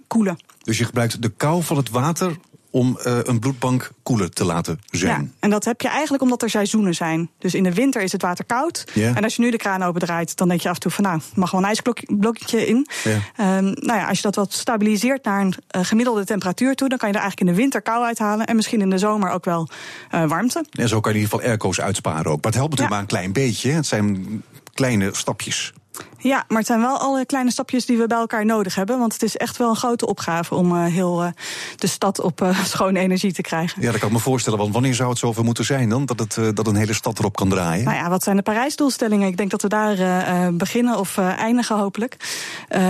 koelen. 0.08 0.38
Dus 0.64 0.78
je 0.78 0.86
gebruikt 0.86 1.22
de 1.22 1.30
kou 1.30 1.64
van 1.64 1.78
het 1.78 1.90
water 1.90 2.38
om 2.74 3.00
uh, 3.06 3.18
een 3.24 3.40
bloedbank 3.40 3.92
koeler 4.04 4.30
te 4.30 4.46
laten 4.46 4.80
zijn. 4.86 5.22
Ja, 5.22 5.38
en 5.40 5.50
dat 5.50 5.66
heb 5.66 5.82
je 5.82 5.88
eigenlijk 5.88 6.24
omdat 6.24 6.42
er 6.42 6.50
seizoenen 6.50 6.96
zijn. 6.96 7.30
Dus 7.38 7.54
in 7.54 7.64
de 7.64 7.74
winter 7.74 8.02
is 8.02 8.12
het 8.12 8.22
water 8.22 8.46
koud. 8.46 8.84
Ja. 8.94 9.16
En 9.16 9.24
als 9.24 9.36
je 9.36 9.42
nu 9.42 9.52
de 9.52 9.58
kraan 9.58 9.84
opendraait, 9.84 10.38
dan 10.38 10.48
denk 10.48 10.62
je 10.62 10.70
af 10.70 10.76
en 10.76 10.82
toe 10.82 10.92
van 10.92 11.04
nou, 11.04 11.22
mag 11.36 11.52
wel 11.52 11.62
een 11.62 11.68
ijsblokje 11.68 12.68
in. 12.68 12.88
Ja. 13.04 13.58
Um, 13.58 13.64
nou 13.64 14.00
ja, 14.00 14.08
als 14.08 14.18
je 14.18 14.24
dat 14.24 14.36
wat 14.36 14.54
stabiliseert 14.54 15.24
naar 15.24 15.42
een 15.42 15.54
uh, 15.76 15.86
gemiddelde 15.86 16.26
temperatuur 16.26 16.76
toe, 16.76 16.90
dan 16.90 16.98
kan 16.98 17.10
je 17.10 17.16
er 17.16 17.22
eigenlijk 17.22 17.50
in 17.50 17.56
de 17.56 17.62
winter 17.62 17.82
kou 17.82 18.06
uithalen. 18.06 18.46
En 18.46 18.56
misschien 18.56 18.82
in 18.82 18.90
de 18.90 18.98
zomer 18.98 19.30
ook 19.30 19.46
wel 19.46 19.70
uh, 20.12 20.26
warmte. 20.26 20.66
En 20.72 20.88
zo 20.88 21.00
kan 21.00 21.12
je 21.12 21.18
in 21.18 21.24
ieder 21.24 21.38
geval 21.40 21.52
airco's 21.52 21.82
uitsparen 21.82 22.32
ook. 22.32 22.44
Maar 22.44 22.52
het 22.52 22.56
helpt 22.56 22.70
natuurlijk 22.70 22.90
maar 22.90 23.00
een 23.00 23.06
klein 23.06 23.34
beetje. 23.34 23.72
Het 23.72 23.86
zijn 23.86 24.44
kleine 24.74 25.10
stapjes. 25.12 25.74
Ja, 26.18 26.46
maar 26.48 26.58
het 26.58 26.68
zijn 26.68 26.80
wel 26.80 26.98
alle 26.98 27.26
kleine 27.26 27.52
stapjes 27.52 27.86
die 27.86 27.98
we 27.98 28.08
bij 28.08 28.18
elkaar 28.18 28.46
nodig 28.46 28.76
hebben. 28.76 29.00
Want 29.00 29.14
het 29.14 29.24
is 29.24 29.38
echt 29.38 29.58
wel 29.58 29.70
een 29.70 29.76
grote 29.76 30.06
opgave 30.06 30.56
om 30.56 30.76
uh, 30.76 30.86
heel 30.86 31.24
uh, 31.24 31.30
de 31.76 31.88
stad 31.88 32.20
op 32.20 32.42
uh, 32.42 32.64
schone 32.74 33.00
energie 33.00 33.34
te 33.34 33.42
krijgen. 33.42 33.82
Ja, 33.82 33.92
dat 33.92 34.00
kan 34.00 34.08
ik 34.08 34.16
me 34.16 34.22
voorstellen. 34.22 34.60
Want 34.60 34.74
wanneer 34.74 34.96
zou 34.96 35.10
het 35.10 35.18
zover 35.18 35.44
moeten 35.44 35.66
zijn 35.66 35.90
dan? 35.90 36.06
Dat, 36.06 36.20
het, 36.20 36.56
dat 36.56 36.68
een 36.68 36.76
hele 36.76 36.94
stad 36.94 37.20
erop 37.20 37.36
kan 37.36 37.50
draaien? 37.50 37.86
Nou 37.86 37.98
ja, 37.98 38.10
wat 38.10 38.24
zijn 38.24 38.36
de 38.36 38.42
Parijsdoelstellingen? 38.42 39.28
Ik 39.28 39.38
denk 39.38 39.52
dat 39.52 39.62
we 39.62 39.68
daar 39.68 40.54
beginnen 40.54 41.00
of 41.00 41.18
eindigen 41.18 41.78
hopelijk. 41.78 42.18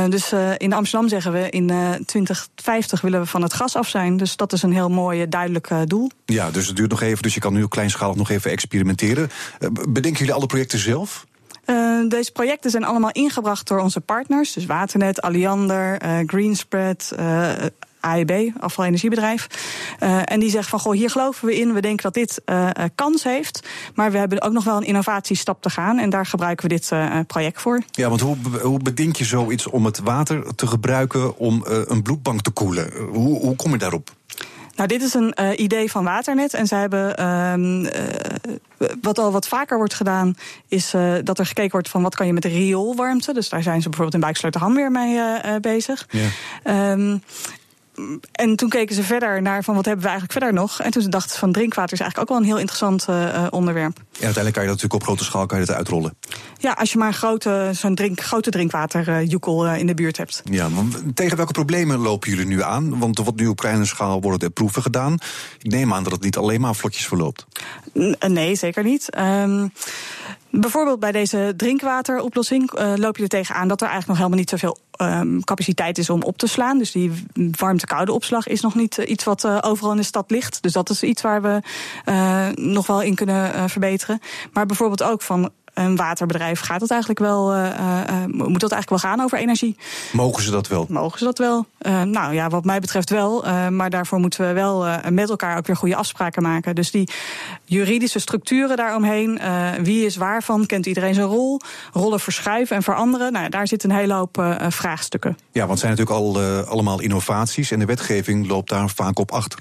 dus 0.09 0.33
in 0.57 0.73
Amsterdam 0.73 1.09
zeggen 1.09 1.31
we 1.31 1.49
in 1.49 1.67
2050 2.05 3.01
willen 3.01 3.19
we 3.19 3.25
van 3.25 3.41
het 3.41 3.53
gas 3.53 3.75
af 3.75 3.87
zijn. 3.87 4.17
Dus 4.17 4.35
dat 4.35 4.53
is 4.53 4.63
een 4.63 4.73
heel 4.73 4.89
mooi, 4.89 5.29
duidelijk 5.29 5.69
doel. 5.85 6.09
Ja, 6.25 6.51
dus 6.51 6.67
het 6.67 6.75
duurt 6.75 6.89
nog 6.89 7.01
even. 7.01 7.23
Dus 7.23 7.33
je 7.33 7.39
kan 7.39 7.53
nu 7.53 7.67
kleinschalig 7.67 8.15
nog 8.15 8.29
even 8.29 8.51
experimenteren. 8.51 9.29
bedenken 9.89 10.19
jullie 10.19 10.33
alle 10.33 10.45
projecten 10.45 10.79
zelf? 10.79 11.25
Uh, 11.65 12.09
deze 12.09 12.31
projecten 12.31 12.71
zijn 12.71 12.83
allemaal 12.83 13.11
ingebracht 13.11 13.67
door 13.67 13.79
onze 13.79 14.01
partners. 14.01 14.53
Dus 14.53 14.65
Waternet, 14.65 15.21
Alliander, 15.21 16.03
uh, 16.03 16.17
Greenspread, 16.25 17.13
uh, 17.19 17.51
AEB, 17.99 18.49
afvalenergiebedrijf. 18.59 19.47
En 20.25 20.39
die 20.39 20.49
zegt 20.49 20.69
van, 20.69 20.79
goh, 20.79 20.93
hier 20.93 21.09
geloven 21.09 21.47
we 21.47 21.59
in. 21.59 21.73
We 21.73 21.81
denken 21.81 22.03
dat 22.03 22.13
dit 22.13 22.41
kans 22.95 23.23
heeft. 23.23 23.67
Maar 23.95 24.11
we 24.11 24.17
hebben 24.17 24.41
ook 24.41 24.51
nog 24.51 24.63
wel 24.63 24.77
een 24.77 24.85
innovatiestap 24.85 25.61
te 25.61 25.69
gaan. 25.69 25.99
En 25.99 26.09
daar 26.09 26.25
gebruiken 26.25 26.69
we 26.69 26.75
dit 26.75 26.91
project 27.27 27.61
voor. 27.61 27.81
Ja, 27.91 28.09
want 28.09 28.21
hoe, 28.21 28.37
hoe 28.61 28.79
bedenk 28.79 29.15
je 29.15 29.23
zoiets 29.23 29.67
om 29.67 29.85
het 29.85 29.99
water 29.99 30.55
te 30.55 30.67
gebruiken 30.67 31.37
om 31.37 31.63
een 31.65 32.01
bloedbank 32.01 32.41
te 32.41 32.51
koelen? 32.51 32.93
Hoe, 33.11 33.39
hoe 33.39 33.55
kom 33.55 33.71
je 33.71 33.77
daarop? 33.77 34.11
Nou, 34.75 34.87
dit 34.87 35.01
is 35.01 35.13
een 35.13 35.35
uh, 35.41 35.49
idee 35.55 35.91
van 35.91 36.03
Waternet. 36.03 36.53
En 36.53 36.67
zij 36.67 36.79
hebben. 36.79 37.19
Uh, 37.19 37.83
uh, 37.83 38.89
wat 39.01 39.17
al 39.17 39.31
wat 39.31 39.47
vaker 39.47 39.77
wordt 39.77 39.93
gedaan, 39.93 40.35
is 40.67 40.93
uh, 40.93 41.13
dat 41.23 41.39
er 41.39 41.45
gekeken 41.45 41.71
wordt 41.71 41.89
van 41.89 42.01
wat 42.01 42.15
kan 42.15 42.27
je 42.27 42.33
met 42.33 42.45
rioolwarmte. 42.45 43.33
Dus 43.33 43.49
daar 43.49 43.63
zijn 43.63 43.81
ze 43.81 43.89
bijvoorbeeld 43.89 44.15
in 44.15 44.21
Buiksluiterham 44.21 44.75
weer 44.75 44.91
mee 44.91 45.19
bezig. 45.59 46.07
Ja. 46.09 46.91
Um, 46.91 47.23
en 48.31 48.55
toen 48.55 48.69
keken 48.69 48.95
ze 48.95 49.03
verder 49.03 49.41
naar 49.41 49.63
van 49.63 49.75
wat 49.75 49.85
hebben 49.85 50.03
we 50.03 50.09
eigenlijk 50.09 50.39
verder 50.39 50.59
nog. 50.59 50.81
En 50.81 50.91
toen 50.91 51.09
dachten 51.09 51.31
ze 51.31 51.39
van 51.39 51.51
drinkwater 51.51 51.93
is 51.93 51.99
eigenlijk 51.99 52.31
ook 52.31 52.37
wel 52.37 52.45
een 52.45 52.53
heel 52.53 52.61
interessant 52.61 53.05
uh, 53.09 53.47
onderwerp. 53.49 53.97
En 53.97 54.03
uiteindelijk 54.11 54.53
kan 54.53 54.63
je 54.63 54.69
dat 54.69 54.81
natuurlijk 54.81 54.93
op 54.93 55.03
grote 55.03 55.23
schaal 55.23 55.45
kan 55.45 55.59
je 55.59 55.65
dat 55.65 55.75
uitrollen. 55.75 56.15
Ja, 56.57 56.71
als 56.71 56.91
je 56.91 56.97
maar 56.97 57.07
een 57.07 57.13
grote, 57.13 57.69
zo'n 57.73 57.95
drink, 57.95 58.21
grote 58.21 58.49
drinkwaterjoekel 58.49 59.67
uh, 59.67 59.77
in 59.77 59.87
de 59.87 59.93
buurt 59.93 60.17
hebt. 60.17 60.41
Ja, 60.43 60.69
maar 60.69 60.83
tegen 61.13 61.37
welke 61.37 61.51
problemen 61.51 61.99
lopen 61.99 62.29
jullie 62.29 62.45
nu 62.45 62.61
aan? 62.61 62.99
Want 62.99 63.17
er 63.17 63.23
wordt 63.23 63.39
nu 63.39 63.47
op 63.47 63.57
kleine 63.57 63.85
schaal 63.85 64.21
worden 64.21 64.39
er 64.39 64.49
proeven 64.49 64.81
gedaan. 64.81 65.17
Ik 65.61 65.71
neem 65.71 65.93
aan 65.93 66.03
dat 66.03 66.11
het 66.11 66.21
niet 66.21 66.37
alleen 66.37 66.61
maar 66.61 66.75
vlotjes 66.75 67.07
verloopt. 67.07 67.45
N 67.93 68.15
nee, 68.27 68.55
zeker 68.55 68.83
niet. 68.83 69.17
Um, 69.17 69.71
Bijvoorbeeld 70.55 70.99
bij 70.99 71.11
deze 71.11 71.53
drinkwateroplossing 71.57 72.79
uh, 72.79 72.93
loop 72.95 73.17
je 73.17 73.23
er 73.23 73.29
tegenaan 73.29 73.67
dat 73.67 73.81
er 73.81 73.87
eigenlijk 73.87 74.07
nog 74.07 74.17
helemaal 74.17 74.39
niet 74.39 74.49
zoveel 74.49 74.77
um, 75.01 75.43
capaciteit 75.43 75.97
is 75.97 76.09
om 76.09 76.21
op 76.23 76.37
te 76.37 76.47
slaan. 76.47 76.77
Dus 76.77 76.91
die 76.91 77.11
warmte-koude 77.57 78.11
opslag 78.11 78.47
is 78.47 78.61
nog 78.61 78.75
niet 78.75 78.97
uh, 78.97 79.09
iets 79.09 79.23
wat 79.23 79.43
uh, 79.43 79.57
overal 79.61 79.91
in 79.91 79.97
de 79.97 80.03
stad 80.03 80.31
ligt. 80.31 80.63
Dus 80.63 80.73
dat 80.73 80.89
is 80.89 81.03
iets 81.03 81.21
waar 81.21 81.41
we 81.41 81.61
nog 82.55 82.87
wel 82.87 83.01
in 83.01 83.15
kunnen 83.15 83.69
verbeteren. 83.69 84.19
Maar 84.51 84.65
bijvoorbeeld 84.65 85.03
ook 85.03 85.21
van 85.21 85.51
een 85.73 85.95
waterbedrijf 85.95 86.59
gaat 86.59 86.81
het 86.81 86.91
eigenlijk 86.91 87.19
wel, 87.19 87.55
uh, 87.55 87.59
uh, 87.59 88.25
moet 88.25 88.59
dat 88.59 88.71
eigenlijk 88.71 88.89
wel 88.89 89.11
gaan 89.11 89.21
over 89.21 89.37
energie. 89.37 89.77
Mogen 90.11 90.43
ze 90.43 90.51
dat 90.51 90.67
wel? 90.67 90.85
Mogen 90.89 91.19
ze 91.19 91.23
dat 91.23 91.37
wel? 91.37 91.65
Uh, 91.81 92.01
nou 92.01 92.33
ja, 92.33 92.49
wat 92.49 92.65
mij 92.65 92.79
betreft 92.79 93.09
wel. 93.09 93.45
maar 93.69 93.89
daarvoor 93.89 94.19
moeten 94.19 94.47
we 94.47 94.53
wel 94.53 94.85
met 95.09 95.29
elkaar 95.29 95.57
ook 95.57 95.67
weer 95.67 95.75
goede 95.75 95.95
afspraken 95.95 96.41
maken. 96.41 96.75
Dus 96.75 96.91
die 96.91 97.09
juridische 97.65 98.19
structuren 98.19 98.77
daaromheen, 98.77 99.39
wie 99.81 100.05
is 100.05 100.15
waarvan, 100.15 100.65
kent 100.65 100.85
iedereen 100.85 101.13
zijn 101.13 101.27
rol, 101.27 101.59
rollen 101.93 102.19
verschuiven 102.19 102.75
en 102.75 102.83
veranderen. 102.83 103.31
Nou, 103.31 103.49
daar 103.49 103.67
zit 103.67 103.83
een 103.83 103.91
hele 103.91 104.13
hoop 104.13 104.57
vraagstukken. 104.69 105.37
Ja, 105.51 105.59
want 105.59 105.69
het 105.69 105.79
zijn 105.79 105.91
natuurlijk 105.91 106.19
al 106.19 106.41
allemaal 106.65 107.01
innovaties 107.01 107.71
en 107.71 107.79
de 107.79 107.85
wetgeving 107.85 108.47
loopt 108.47 108.69
daar 108.69 108.89
vaak 108.89 109.19
op 109.19 109.31
achter. 109.31 109.59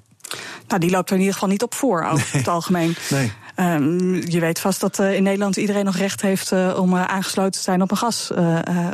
Nou, 0.68 0.80
die 0.80 0.90
loopt 0.90 1.08
er 1.08 1.14
in 1.14 1.20
ieder 1.20 1.34
geval 1.34 1.48
niet 1.48 1.62
op 1.62 1.74
voor, 1.74 2.04
over 2.04 2.36
het 2.38 2.48
algemeen. 2.48 2.96
Nee. 3.10 3.32
Um, 3.56 4.14
je 4.30 4.40
weet 4.40 4.60
vast 4.60 4.80
dat 4.80 4.98
uh, 4.98 5.14
in 5.14 5.22
Nederland 5.22 5.56
iedereen 5.56 5.84
nog 5.84 5.96
recht 5.96 6.22
heeft 6.22 6.52
uh, 6.52 6.78
om 6.78 6.94
uh, 6.94 7.04
aangesloten 7.04 7.52
te 7.52 7.60
zijn 7.60 7.82
op, 7.82 7.90
een 7.90 7.96
gas, 7.96 8.30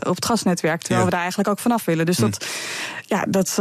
op 0.07 0.15
het 0.15 0.25
gasnetwerk. 0.25 0.81
Terwijl 0.81 1.01
ja. 1.01 1.05
we 1.05 1.11
daar 1.11 1.21
eigenlijk 1.21 1.51
ook 1.51 1.59
vanaf 1.59 1.85
willen. 1.85 2.07
Dus 2.07 2.17
hm. 2.17 2.23
dat, 2.23 2.47
ja, 3.07 3.25
dat, 3.29 3.55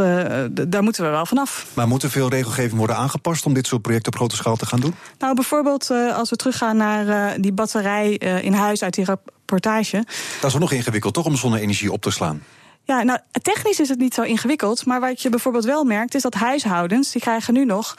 daar 0.68 0.82
moeten 0.82 1.04
we 1.04 1.10
wel 1.10 1.26
vanaf. 1.26 1.66
Maar 1.74 1.88
moet 1.88 2.02
er 2.02 2.10
veel 2.10 2.28
regelgeving 2.28 2.78
worden 2.78 2.96
aangepast 2.96 3.46
om 3.46 3.54
dit 3.54 3.66
soort 3.66 3.82
projecten 3.82 4.12
op 4.12 4.18
grote 4.18 4.36
schaal 4.36 4.56
te 4.56 4.66
gaan 4.66 4.80
doen? 4.80 4.94
Nou, 5.18 5.34
bijvoorbeeld 5.34 5.90
als 6.14 6.30
we 6.30 6.36
teruggaan 6.36 6.76
naar 6.76 7.40
die 7.40 7.52
batterij 7.52 8.14
in 8.42 8.52
huis 8.52 8.82
uit 8.82 8.94
die 8.94 9.04
rapportage. 9.04 9.96
Dat 10.40 10.44
is 10.44 10.52
wel 10.52 10.60
nog 10.60 10.72
ingewikkeld, 10.72 11.14
toch, 11.14 11.26
om 11.26 11.36
zonne-energie 11.36 11.92
op 11.92 12.02
te 12.02 12.10
slaan? 12.10 12.42
Ja, 12.84 13.02
nou, 13.02 13.18
technisch 13.42 13.80
is 13.80 13.88
het 13.88 13.98
niet 13.98 14.14
zo 14.14 14.22
ingewikkeld. 14.22 14.86
Maar 14.86 15.00
wat 15.00 15.22
je 15.22 15.28
bijvoorbeeld 15.28 15.64
wel 15.64 15.84
merkt, 15.84 16.14
is 16.14 16.22
dat 16.22 16.34
huishoudens... 16.34 17.12
die 17.12 17.20
krijgen 17.20 17.54
nu 17.54 17.64
nog 17.64 17.94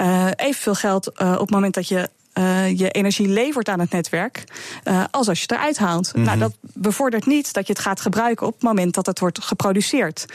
uh, 0.00 0.26
evenveel 0.36 0.74
geld 0.74 1.10
uh, 1.22 1.32
op 1.32 1.40
het 1.40 1.50
moment 1.50 1.74
dat 1.74 1.88
je 1.88 2.08
uh, 2.38 2.78
je 2.78 2.90
energie 2.90 3.28
levert 3.28 3.68
aan 3.68 3.80
het 3.80 3.90
netwerk, 3.90 4.44
uh, 4.84 5.04
als 5.10 5.28
als 5.28 5.38
je 5.38 5.44
het 5.48 5.58
eruit 5.58 5.78
haalt. 5.78 6.06
Mm 6.06 6.12
-hmm. 6.14 6.24
Nou, 6.24 6.38
dat 6.38 6.54
bevordert 6.60 7.26
niet 7.26 7.52
dat 7.52 7.66
je 7.66 7.72
het 7.72 7.82
gaat 7.82 8.00
gebruiken 8.00 8.46
op 8.46 8.52
het 8.52 8.62
moment 8.62 8.94
dat 8.94 9.06
het 9.06 9.18
wordt 9.18 9.44
geproduceerd. 9.44 10.26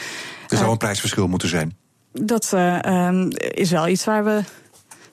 Er 0.47 0.57
zou 0.57 0.71
een 0.71 0.77
prijsverschil 0.77 1.27
moeten 1.27 1.49
zijn. 1.49 1.77
Dat 2.11 2.51
uh, 2.53 3.25
is 3.39 3.71
wel 3.71 3.87
iets 3.87 4.05
waar 4.05 4.23
we 4.23 4.43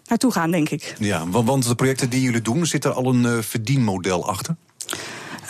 naartoe 0.06 0.32
gaan, 0.32 0.50
denk 0.50 0.68
ik. 0.68 0.94
Ja, 0.98 1.28
want 1.28 1.68
de 1.68 1.74
projecten 1.74 2.10
die 2.10 2.20
jullie 2.20 2.42
doen, 2.42 2.66
zit 2.66 2.84
er 2.84 2.92
al 2.92 3.14
een 3.14 3.42
verdienmodel 3.42 4.28
achter? 4.28 4.56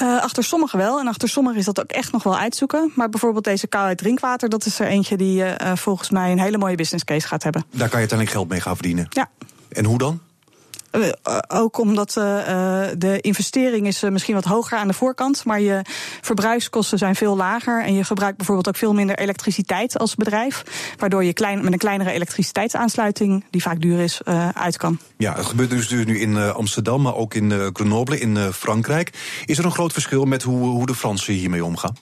Uh, 0.03 0.23
achter 0.23 0.45
sommigen 0.45 0.79
wel. 0.79 1.01
En 1.01 1.07
achter 1.07 1.29
sommigen 1.29 1.59
is 1.59 1.65
dat 1.65 1.81
ook 1.81 1.91
echt 1.91 2.13
nog 2.13 2.23
wel 2.23 2.37
uitzoeken. 2.39 2.93
Maar 2.95 3.09
bijvoorbeeld 3.09 3.45
deze 3.45 3.67
kou 3.67 3.87
uit 3.87 3.99
drinkwater, 3.99 4.49
dat 4.49 4.67
is 4.67 4.79
er 4.79 4.87
eentje 4.87 5.17
die 5.17 5.43
uh, 5.43 5.73
volgens 5.75 6.11
mij 6.11 6.33
een 6.33 6.41
hele 6.41 6.59
mooie 6.59 6.77
business 6.77 7.05
case 7.05 7.27
gaat 7.27 7.43
hebben. 7.43 7.65
Daar 7.71 7.79
kan 7.79 7.89
je 7.89 8.09
uiteindelijk 8.09 8.31
geld 8.31 8.49
mee 8.49 8.61
gaan 8.61 8.75
verdienen. 8.75 9.07
Ja. 9.11 9.31
En 9.69 9.85
hoe 9.85 9.99
dan? 9.99 10.21
Ook 11.49 11.79
omdat 11.79 12.13
de 12.13 13.19
investering 13.21 13.87
is 13.87 14.03
misschien 14.03 14.35
wat 14.35 14.45
hoger 14.45 14.79
aan 14.79 14.89
de 14.89 14.95
voorkant, 14.95 15.45
maar 15.45 15.61
je 15.61 15.81
verbruikskosten 16.21 16.99
zijn 16.99 17.15
veel 17.15 17.37
lager 17.37 17.85
en 17.85 17.95
je 17.95 18.05
gebruikt 18.05 18.37
bijvoorbeeld 18.37 18.69
ook 18.69 18.77
veel 18.77 18.95
minder 18.95 19.19
elektriciteit 19.19 19.99
als 19.99 20.15
bedrijf, 20.15 20.63
waardoor 20.99 21.25
je 21.25 21.33
klein, 21.33 21.65
met 21.65 21.73
een 21.73 21.79
kleinere 21.79 22.11
elektriciteitsaansluiting, 22.11 23.45
die 23.51 23.63
vaak 23.63 23.81
duur 23.81 24.01
is, 24.01 24.21
uit 24.53 24.77
kan. 24.77 24.99
Ja, 25.17 25.35
het 25.35 25.47
gebeurt 25.47 25.71
dus, 25.71 25.89
dus 25.89 26.05
nu 26.05 26.21
in 26.21 26.37
Amsterdam, 26.37 27.03
maar 27.03 27.15
ook 27.15 27.35
in 27.35 27.71
Grenoble 27.73 28.19
in 28.19 28.53
Frankrijk. 28.53 29.13
Is 29.45 29.59
er 29.59 29.65
een 29.65 29.73
groot 29.73 29.93
verschil 29.93 30.25
met 30.25 30.43
hoe, 30.43 30.69
hoe 30.69 30.87
de 30.87 30.95
Fransen 30.95 31.35
hiermee 31.35 31.65
omgaan? 31.65 31.97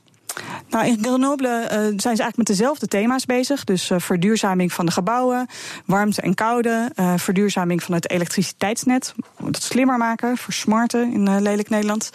Nou, 0.69 0.87
in 0.87 0.99
Grenoble 1.03 1.49
uh, 1.49 1.69
zijn 1.69 1.99
ze 1.99 2.07
eigenlijk 2.07 2.37
met 2.37 2.47
dezelfde 2.47 2.89
thema's 2.89 3.27
bezig. 3.27 3.65
Dus 3.65 3.91
uh, 3.91 3.99
verduurzaming 3.99 4.73
van 4.73 4.87
de 4.87 4.93
gebouwen, 4.93 5.47
warmte 5.87 6.21
en 6.21 6.35
koude, 6.35 6.91
uh, 6.97 7.13
verduurzaming 7.17 7.83
van 7.83 7.95
het 7.95 8.11
elektriciteitsnet. 8.11 9.15
Dat 9.39 9.63
slimmer 9.63 9.97
maken, 9.97 10.37
versmarten 10.37 11.13
in 11.13 11.43
lelijk 11.43 11.69
Nederland. 11.69 12.11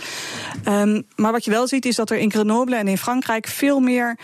Um, 0.68 1.04
maar 1.16 1.32
wat 1.32 1.46
je 1.46 1.52
wel 1.52 1.68
ziet 1.68 1.86
is 1.86 1.96
dat 1.96 2.10
er 2.10 2.18
in 2.18 2.32
Grenoble 2.32 2.76
en 2.76 2.88
in 2.88 2.98
Frankrijk 2.98 3.48
veel 3.48 3.80
meer 3.80 4.18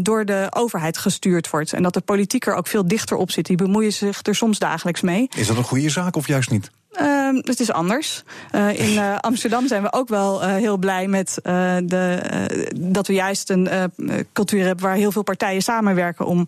door 0.00 0.24
de 0.24 0.46
overheid 0.50 0.98
gestuurd 0.98 1.50
wordt. 1.50 1.72
En 1.72 1.82
dat 1.82 1.94
de 1.94 2.00
politiek 2.00 2.46
er 2.46 2.54
ook 2.54 2.66
veel 2.66 2.88
dichter 2.88 3.16
op 3.16 3.30
zit. 3.30 3.46
Die 3.46 3.56
bemoeien 3.56 3.92
zich 3.92 4.20
er 4.22 4.34
soms 4.34 4.58
dagelijks 4.58 5.00
mee. 5.00 5.28
Is 5.36 5.46
dat 5.46 5.56
een 5.56 5.64
goede 5.64 5.90
zaak 5.90 6.16
of 6.16 6.26
juist 6.26 6.50
niet? 6.50 6.70
Uh, 6.98 7.28
het 7.42 7.60
is 7.60 7.72
anders. 7.72 8.22
Uh, 8.54 8.78
in 8.78 8.92
uh, 8.92 9.18
Amsterdam 9.18 9.66
zijn 9.68 9.82
we 9.82 9.92
ook 9.92 10.08
wel 10.08 10.42
uh, 10.42 10.54
heel 10.54 10.76
blij 10.76 11.08
met 11.08 11.38
de, 11.42 12.20
dat 12.76 13.06
we 13.06 13.12
juist 13.12 13.50
een 13.50 13.68
cultuur 14.32 14.64
hebben 14.64 14.84
waar 14.84 14.94
heel 14.94 15.12
veel 15.12 15.22
partijen 15.22 15.62
samenwerken 15.62 16.26
om 16.26 16.46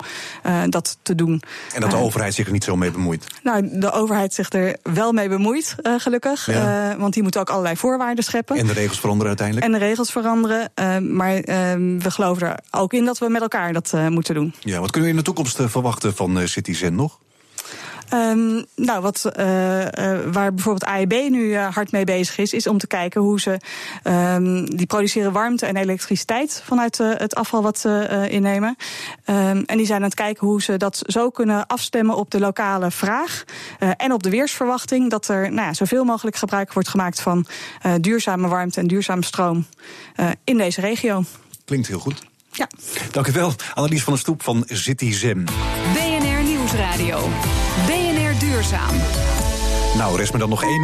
dat 0.69 0.99
te 1.03 1.15
doen. 1.15 1.43
En 1.75 1.81
dat 1.81 1.91
de 1.91 1.97
overheid 1.97 2.35
zich 2.35 2.47
er 2.47 2.53
niet 2.53 2.65
zo 2.65 2.77
mee 2.77 2.91
bemoeit? 2.91 3.27
Nou, 3.43 3.69
de 3.73 3.91
overheid 3.91 4.35
zich 4.35 4.53
er 4.53 4.77
wel 4.83 5.13
mee 5.13 5.29
bemoeit, 5.29 5.77
gelukkig. 5.97 6.47
Ja. 6.47 6.97
want 6.99 7.15
die 7.15 7.23
moet 7.23 7.39
ook 7.39 7.51
allerlei 7.51 7.77
voorwaarden 7.77 8.25
scheppen. 8.25 8.57
En 8.57 8.67
de 8.67 8.73
regels 8.73 9.01
veranderen 9.01 9.29
uiteindelijk? 9.29 9.67
En 9.67 9.73
de 9.73 9.87
regels 9.87 10.11
veranderen. 10.11 10.71
maar 11.17 11.35
ehm, 11.35 11.99
we 11.99 12.11
geloven 12.11 12.47
er 12.47 12.59
ook 12.71 12.93
in 12.93 13.05
dat 13.05 13.19
we 13.19 13.29
met 13.29 13.43
elkaar 13.43 13.73
dat 13.73 13.93
moeten 14.09 14.35
doen. 14.35 14.55
Ja, 14.61 14.81
wat 14.81 14.91
kunnen 14.91 15.11
we 15.11 15.17
in 15.17 15.21
de 15.21 15.27
toekomst 15.27 15.59
verwachten 15.67 16.15
van 16.15 16.49
Citizen 16.49 16.95
nog? 16.95 17.19
Um, 18.15 18.65
nou, 18.77 19.03
wat, 19.03 19.31
uh, 19.39 19.81
uh, 19.81 19.87
waar 20.33 20.55
bijvoorbeeld 20.55 20.85
AEB 20.85 21.13
nu 21.13 21.43
uh, 21.43 21.75
hard 21.75 21.93
mee 21.93 22.05
bezig 22.05 22.39
is, 22.39 22.53
is 22.53 22.67
om 22.67 22.79
te 22.79 22.87
kijken 22.87 23.21
hoe 23.21 23.41
ze. 23.41 23.61
Um, 24.05 24.77
die 24.77 24.87
produceren 24.87 25.33
warmte 25.33 25.67
en 25.67 25.77
elektriciteit 25.77 26.63
vanuit 26.65 26.99
het 26.99 27.35
afval 27.35 27.63
wat 27.63 27.79
ze 27.79 28.27
innemen. 28.31 28.77
Um, 29.27 29.63
en 29.65 29.77
die 29.77 29.87
zijn 29.87 29.99
aan 29.99 30.05
het 30.05 30.15
kijken 30.15 30.47
hoe 30.47 30.63
ze 30.63 30.77
dat 30.77 31.03
zo 31.07 31.31
kunnen 31.31 31.67
afstemmen 31.67 32.17
op 32.17 32.31
de 32.31 32.41
lokale 32.41 32.91
vraag. 32.91 33.45
en 33.97 34.13
op 34.13 34.23
de 34.23 34.31
weersverwachting. 34.31 35.11
Dat 35.11 35.29
er 35.29 35.53
nou 35.53 35.67
ja, 35.67 35.75
zoveel 35.75 36.05
mogelijk 36.05 36.37
gebruik 36.37 36.73
wordt 36.73 36.89
gemaakt 36.89 37.21
van 37.21 37.47
duurzame 38.01 38.49
warmte 38.49 38.81
en 38.81 38.87
duurzame 38.87 39.25
stroom 39.25 39.67
in 40.45 40.57
deze 40.57 40.81
regio. 40.81 41.25
Klinkt 41.65 41.89
heel 41.89 41.99
goed. 41.99 42.23
Ja. 42.53 42.69
Dank 43.11 43.27
u 43.27 43.33
wel, 43.33 43.53
Annelies 43.75 44.03
van 44.03 44.13
der 44.13 44.23
Stoep 44.23 44.43
van 44.43 44.65
Citizen. 44.67 45.45
BNR 45.95 46.43
Nieuwsradio. 46.43 47.29
BNR 47.87 48.02
Duurzaam. 48.63 48.97
Nou, 49.97 50.17
rest 50.17 50.33
me 50.33 50.39
dan 50.39 50.49
nog 50.49 50.63
één. 50.63 50.83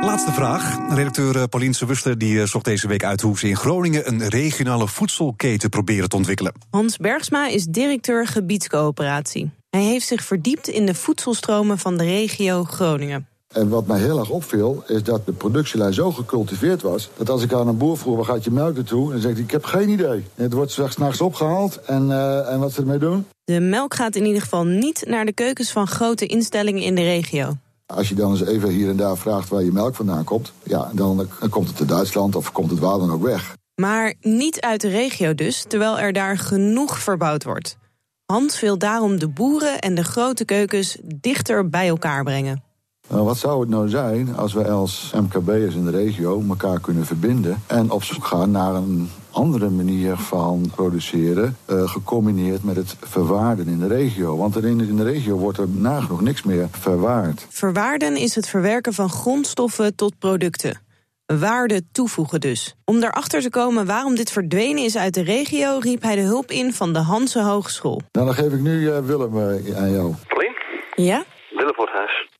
Laatste 0.00 0.32
vraag. 0.32 0.78
Redacteur 0.88 1.36
eh, 1.36 1.44
Paulien 1.44 1.74
Wuster 1.86 2.18
die 2.18 2.40
eh, 2.40 2.46
zocht 2.46 2.64
deze 2.64 2.88
week 2.88 3.04
uit 3.04 3.20
hoe 3.20 3.38
ze 3.38 3.48
in 3.48 3.56
Groningen 3.56 4.08
een 4.08 4.28
regionale 4.28 4.88
voedselketen 4.88 5.70
proberen 5.70 6.08
te 6.08 6.16
ontwikkelen. 6.16 6.52
Hans 6.70 6.96
Bergsma 6.96 7.48
is 7.48 7.64
directeur 7.64 8.26
gebiedscoöperatie. 8.26 9.50
Hij 9.70 9.82
heeft 9.82 10.06
zich 10.06 10.24
verdiept 10.24 10.68
in 10.68 10.86
de 10.86 10.94
voedselstromen 10.94 11.78
van 11.78 11.96
de 11.96 12.04
regio 12.04 12.64
Groningen. 12.64 13.28
En 13.54 13.68
wat 13.68 13.86
mij 13.86 13.98
heel 14.00 14.18
erg 14.18 14.30
opviel, 14.30 14.82
is 14.86 15.02
dat 15.02 15.26
de 15.26 15.32
productielijn 15.32 15.94
zo 15.94 16.12
gecultiveerd 16.12 16.82
was... 16.82 17.10
dat 17.16 17.30
als 17.30 17.42
ik 17.42 17.52
aan 17.52 17.68
een 17.68 17.76
boer 17.76 17.98
vroeg, 17.98 18.16
waar 18.16 18.24
gaat 18.24 18.44
je 18.44 18.50
melk 18.50 18.74
naartoe? 18.74 19.04
En 19.04 19.12
dan 19.12 19.20
zegt 19.20 19.34
hij, 19.34 19.42
ik 19.42 19.50
heb 19.50 19.64
geen 19.64 19.88
idee. 19.88 20.24
Het 20.34 20.52
wordt 20.52 20.70
straks 20.70 20.96
nachts 20.96 21.20
opgehaald 21.20 21.80
en, 21.80 22.08
uh, 22.08 22.52
en 22.52 22.60
wat 22.60 22.72
ze 22.72 22.80
ermee 22.80 22.98
doen? 22.98 23.26
De 23.44 23.60
melk 23.60 23.94
gaat 23.94 24.16
in 24.16 24.24
ieder 24.24 24.42
geval 24.42 24.64
niet 24.64 25.04
naar 25.06 25.24
de 25.24 25.32
keukens 25.32 25.72
van 25.72 25.86
grote 25.86 26.26
instellingen 26.26 26.82
in 26.82 26.94
de 26.94 27.02
regio. 27.02 27.56
Als 27.86 28.08
je 28.08 28.14
dan 28.14 28.30
eens 28.30 28.44
even 28.44 28.68
hier 28.68 28.88
en 28.88 28.96
daar 28.96 29.16
vraagt 29.16 29.48
waar 29.48 29.62
je 29.62 29.72
melk 29.72 29.94
vandaan 29.94 30.24
komt... 30.24 30.52
ja, 30.62 30.90
dan, 30.92 31.28
dan 31.40 31.48
komt 31.48 31.68
het 31.68 31.80
uit 31.80 31.88
Duitsland 31.88 32.36
of 32.36 32.52
komt 32.52 32.70
het 32.70 32.78
waar 32.78 32.98
dan 32.98 33.12
ook 33.12 33.22
weg. 33.22 33.56
Maar 33.80 34.14
niet 34.20 34.60
uit 34.60 34.80
de 34.80 34.88
regio 34.88 35.34
dus, 35.34 35.64
terwijl 35.68 35.98
er 35.98 36.12
daar 36.12 36.38
genoeg 36.38 36.98
verbouwd 36.98 37.44
wordt. 37.44 37.76
Hans 38.24 38.60
wil 38.60 38.78
daarom 38.78 39.18
de 39.18 39.28
boeren 39.28 39.78
en 39.78 39.94
de 39.94 40.04
grote 40.04 40.44
keukens 40.44 40.96
dichter 41.04 41.68
bij 41.68 41.88
elkaar 41.88 42.24
brengen. 42.24 42.62
Nou, 43.08 43.24
wat 43.24 43.38
zou 43.38 43.60
het 43.60 43.68
nou 43.68 43.88
zijn 43.88 44.36
als 44.36 44.52
wij 44.52 44.70
als 44.70 45.12
MKB'ers 45.14 45.74
in 45.74 45.84
de 45.84 45.90
regio 45.90 46.42
elkaar 46.48 46.80
kunnen 46.80 47.06
verbinden 47.06 47.62
en 47.66 47.90
op 47.90 48.02
zoek 48.02 48.24
gaan 48.24 48.50
naar 48.50 48.74
een 48.74 49.10
andere 49.30 49.68
manier 49.68 50.16
van 50.16 50.70
produceren, 50.74 51.56
uh, 51.70 51.88
gecombineerd 51.88 52.64
met 52.64 52.76
het 52.76 52.96
verwaarden 53.00 53.66
in 53.66 53.78
de 53.78 53.86
regio. 53.86 54.36
Want 54.36 54.64
in, 54.64 54.80
in 54.80 54.96
de 54.96 55.02
regio 55.02 55.36
wordt 55.36 55.58
er 55.58 55.68
nagenoeg 55.68 56.20
niks 56.20 56.42
meer 56.42 56.68
verwaard. 56.70 57.46
Verwaarden 57.48 58.16
is 58.16 58.34
het 58.34 58.48
verwerken 58.48 58.92
van 58.92 59.10
grondstoffen 59.10 59.94
tot 59.94 60.18
producten. 60.18 60.80
Waarde 61.26 61.82
toevoegen 61.92 62.40
dus. 62.40 62.76
Om 62.84 63.00
daarachter 63.00 63.40
te 63.40 63.50
komen 63.50 63.86
waarom 63.86 64.14
dit 64.14 64.30
verdwenen 64.30 64.84
is 64.84 64.96
uit 64.96 65.14
de 65.14 65.22
regio, 65.22 65.78
riep 65.78 66.02
hij 66.02 66.14
de 66.14 66.20
hulp 66.20 66.50
in 66.50 66.72
van 66.72 66.92
de 66.92 66.98
Hanse 66.98 67.42
Hogeschool. 67.42 68.00
Nou, 68.12 68.26
dan 68.26 68.34
geef 68.34 68.52
ik 68.52 68.60
nu 68.60 68.80
uh, 68.80 68.98
Willem 68.98 69.36
uh, 69.36 69.78
aan 69.78 69.90
jou. 69.90 70.14
Paulien? 70.28 70.54
Ja? 70.94 71.24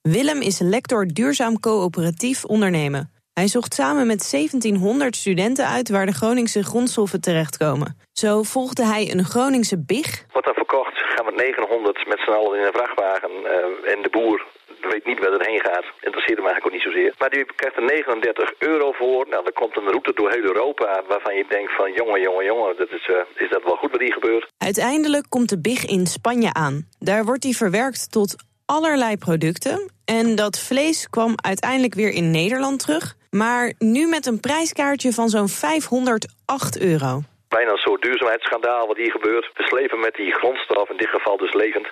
Willem 0.03 0.41
is 0.41 0.59
lector 0.59 1.07
duurzaam 1.07 1.61
coöperatief 1.61 2.45
ondernemen. 2.45 3.13
Hij 3.33 3.49
zocht 3.49 3.75
samen 3.75 4.07
met 4.07 4.31
1700 4.31 5.17
studenten 5.17 5.67
uit 5.67 5.89
waar 5.91 6.07
de 6.07 6.13
Groningse 6.13 6.65
grondstoffen 6.65 7.21
terechtkomen. 7.21 7.99
Zo 8.13 8.43
volgde 8.43 8.85
hij 8.85 9.11
een 9.13 9.25
Groningse 9.25 9.85
big. 9.87 10.25
Wordt 10.33 10.47
dan 10.47 10.55
verkocht, 10.55 10.97
gaan 10.97 11.27
we 11.27 11.33
900 11.33 12.07
met 12.07 12.19
z'n 12.19 12.31
allen 12.31 12.59
in 12.59 12.67
een 12.67 12.73
vrachtwagen. 12.73 13.31
Uh, 13.31 13.93
en 13.93 14.03
de 14.03 14.09
boer 14.11 14.47
weet 14.81 15.07
niet 15.07 15.19
waar 15.19 15.33
het 15.33 15.47
heen 15.47 15.61
gaat. 15.61 15.87
Interesseert 16.01 16.39
hem 16.39 16.47
eigenlijk 16.49 16.67
ook 16.67 16.79
niet 16.79 16.89
zozeer. 16.91 17.15
Maar 17.19 17.31
die 17.31 17.45
krijgt 17.45 17.77
er 17.77 17.85
39 17.85 18.53
euro 18.59 18.93
voor. 18.93 19.27
Nou, 19.29 19.45
dan 19.45 19.53
komt 19.53 19.77
een 19.77 19.91
route 19.95 20.13
door 20.15 20.31
heel 20.31 20.43
Europa 20.53 21.03
waarvan 21.09 21.35
je 21.35 21.45
denkt 21.49 21.73
van... 21.77 21.93
jongen, 21.93 22.21
jongen, 22.21 22.45
jongen, 22.45 22.77
dat 22.77 22.91
is, 22.91 23.09
uh, 23.09 23.17
is 23.35 23.51
dat 23.51 23.63
wel 23.63 23.77
goed 23.77 23.91
wat 23.91 24.01
hier 24.01 24.13
gebeurt? 24.13 24.49
Uiteindelijk 24.59 25.27
komt 25.29 25.49
de 25.49 25.61
big 25.61 25.85
in 25.85 26.07
Spanje 26.07 26.53
aan. 26.53 26.89
Daar 26.99 27.25
wordt 27.25 27.43
hij 27.43 27.53
verwerkt 27.53 28.13
tot 28.13 28.37
allerlei 28.69 29.17
producten. 29.17 29.91
En 30.05 30.35
dat 30.35 30.59
vlees 30.59 31.09
kwam 31.11 31.33
uiteindelijk 31.37 31.95
weer 31.95 32.11
in 32.11 32.31
Nederland 32.31 32.81
terug. 32.81 33.17
Maar 33.31 33.73
nu 33.79 34.07
met 34.07 34.27
een 34.27 34.41
prijskaartje 34.41 35.13
van 35.13 35.29
zo'n 35.29 35.49
508 35.49 36.81
euro 36.81 37.23
bijna 37.49 37.71
een 37.71 37.87
soort 37.89 38.03
duurzaamheidsschandaal 38.03 38.87
wat 38.87 38.97
hier 38.97 39.11
gebeurt. 39.11 39.51
We 39.55 39.63
slepen 39.63 40.01
met 40.01 40.15
die 40.15 40.33
grondstof, 40.33 40.91
in 40.91 40.97
dit 40.97 41.09
geval 41.09 41.37
dus 41.37 41.53
levend, 41.53 41.89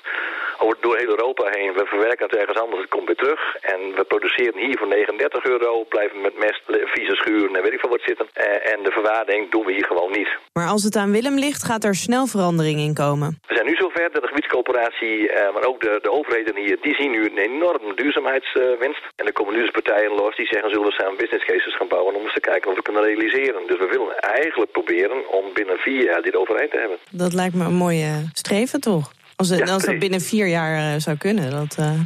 over, 0.58 0.76
door 0.80 0.96
heel 0.96 1.08
Europa 1.08 1.44
heen. 1.50 1.72
We 1.72 1.84
verwerken 1.86 2.26
het 2.26 2.36
ergens 2.36 2.58
anders, 2.58 2.80
het 2.80 2.90
komt 2.90 3.06
weer 3.06 3.22
terug. 3.24 3.56
En 3.60 3.80
we 3.98 4.04
produceren 4.04 4.60
hier 4.66 4.78
voor 4.78 4.88
39 4.88 5.44
euro, 5.44 5.84
blijven 5.84 6.20
met 6.20 6.38
mest, 6.38 6.62
vieze 6.66 7.14
schuren 7.14 7.56
en 7.56 7.62
weet 7.62 7.72
ik 7.72 7.80
veel 7.80 7.96
wat 7.96 8.08
zitten. 8.10 8.26
Eh, 8.32 8.72
en 8.72 8.82
de 8.82 8.90
verwaarding 8.90 9.50
doen 9.50 9.64
we 9.64 9.72
hier 9.72 9.86
gewoon 9.86 10.12
niet. 10.12 10.28
Maar 10.52 10.68
als 10.68 10.82
het 10.82 10.96
aan 10.96 11.12
Willem 11.12 11.38
ligt, 11.38 11.64
gaat 11.64 11.84
er 11.84 11.94
snel 11.94 12.26
verandering 12.26 12.78
in 12.80 12.94
komen. 12.94 13.38
We 13.46 13.54
zijn 13.54 13.66
nu 13.66 13.75
zover 13.96 14.12
dat 14.12 14.22
de 14.22 14.32
gebiedscoöperatie, 14.32 15.18
eh, 15.30 15.54
maar 15.54 15.66
ook 15.70 15.80
de, 15.80 15.98
de 16.02 16.12
overheden 16.18 16.56
hier, 16.56 16.76
die 16.80 16.94
zien 16.94 17.10
nu 17.10 17.20
een 17.24 17.38
enorme 17.38 17.94
duurzaamheidswinst. 17.94 19.02
En 19.16 19.26
er 19.26 19.32
komen 19.32 19.54
nu 19.54 19.60
dus 19.60 19.78
partijen 19.80 20.12
los 20.20 20.36
die 20.36 20.46
zeggen, 20.46 20.70
zullen 20.70 20.88
we 20.88 20.98
samen 20.98 21.16
business 21.16 21.44
cases 21.44 21.76
gaan 21.76 21.88
bouwen 21.88 22.14
om 22.14 22.22
eens 22.22 22.38
te 22.38 22.48
kijken 22.50 22.70
of 22.70 22.76
we 22.76 22.82
kunnen 22.82 23.02
realiseren. 23.02 23.60
Dus 23.66 23.78
we 23.78 23.88
willen 23.94 24.18
eigenlijk 24.18 24.72
proberen 24.72 25.18
om 25.38 25.44
binnen 25.54 25.78
vier 25.78 26.04
jaar 26.04 26.22
dit 26.22 26.36
overheid 26.36 26.70
te 26.70 26.78
hebben. 26.78 26.98
Dat 27.10 27.32
lijkt 27.32 27.54
me 27.54 27.64
een 27.64 27.82
mooie 27.86 28.12
streven, 28.32 28.80
toch? 28.80 29.06
Als, 29.36 29.48
het, 29.48 29.70
als 29.70 29.84
dat 29.84 29.98
binnen 29.98 30.20
vier 30.20 30.46
jaar 30.46 30.72
uh, 30.76 31.00
zou 31.06 31.16
kunnen. 31.16 31.50
Dat, 31.50 31.76
uh... 31.80 32.00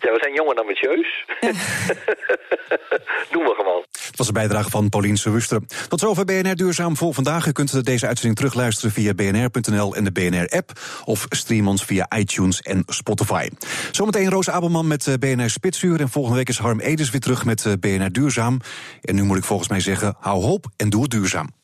Ja, 0.00 0.12
we 0.12 0.18
zijn 0.20 0.34
jong 0.34 0.50
en 0.50 0.58
ambitieus. 0.58 1.24
Doen 3.32 3.42
we 3.42 3.54
gewoon. 3.56 3.84
Het 3.90 4.16
was 4.16 4.26
een 4.26 4.32
bijdrage 4.32 4.70
van 4.70 4.88
Paulien 4.88 5.18
Wuster. 5.24 5.60
Tot 5.88 6.00
zover 6.00 6.24
BNR 6.24 6.54
Duurzaam 6.54 6.96
voor 6.96 7.14
vandaag. 7.14 7.46
U 7.46 7.52
kunt 7.52 7.84
deze 7.84 8.06
uitzending 8.06 8.36
terugluisteren 8.36 8.90
via 8.90 9.14
bnr.nl 9.14 9.96
en 9.96 10.04
de 10.04 10.12
BNR-app... 10.12 10.72
of 11.04 11.26
stream 11.28 11.68
ons 11.68 11.84
via 11.84 12.06
iTunes 12.16 12.60
en 12.60 12.82
Spotify. 12.86 13.48
Zometeen 13.90 14.30
Roos 14.30 14.50
Abelman 14.50 14.86
met 14.86 15.06
eh, 15.06 15.14
BNR 15.14 15.50
Spitsuur... 15.50 16.00
en 16.00 16.08
volgende 16.08 16.36
week 16.36 16.48
is 16.48 16.58
Harm 16.58 16.80
Edens 16.80 17.10
weer 17.10 17.20
terug 17.20 17.44
met 17.44 17.76
BNR 17.80 18.12
Duurzaam. 18.12 18.60
En 19.02 19.14
nu 19.14 19.22
moet 19.22 19.36
ik 19.36 19.44
volgens 19.44 19.68
mij 19.68 19.80
zeggen, 19.80 20.16
hou 20.20 20.42
hoop 20.42 20.66
en 20.76 20.90
doe 20.90 21.02
het 21.02 21.10
duurzaam. 21.10 21.59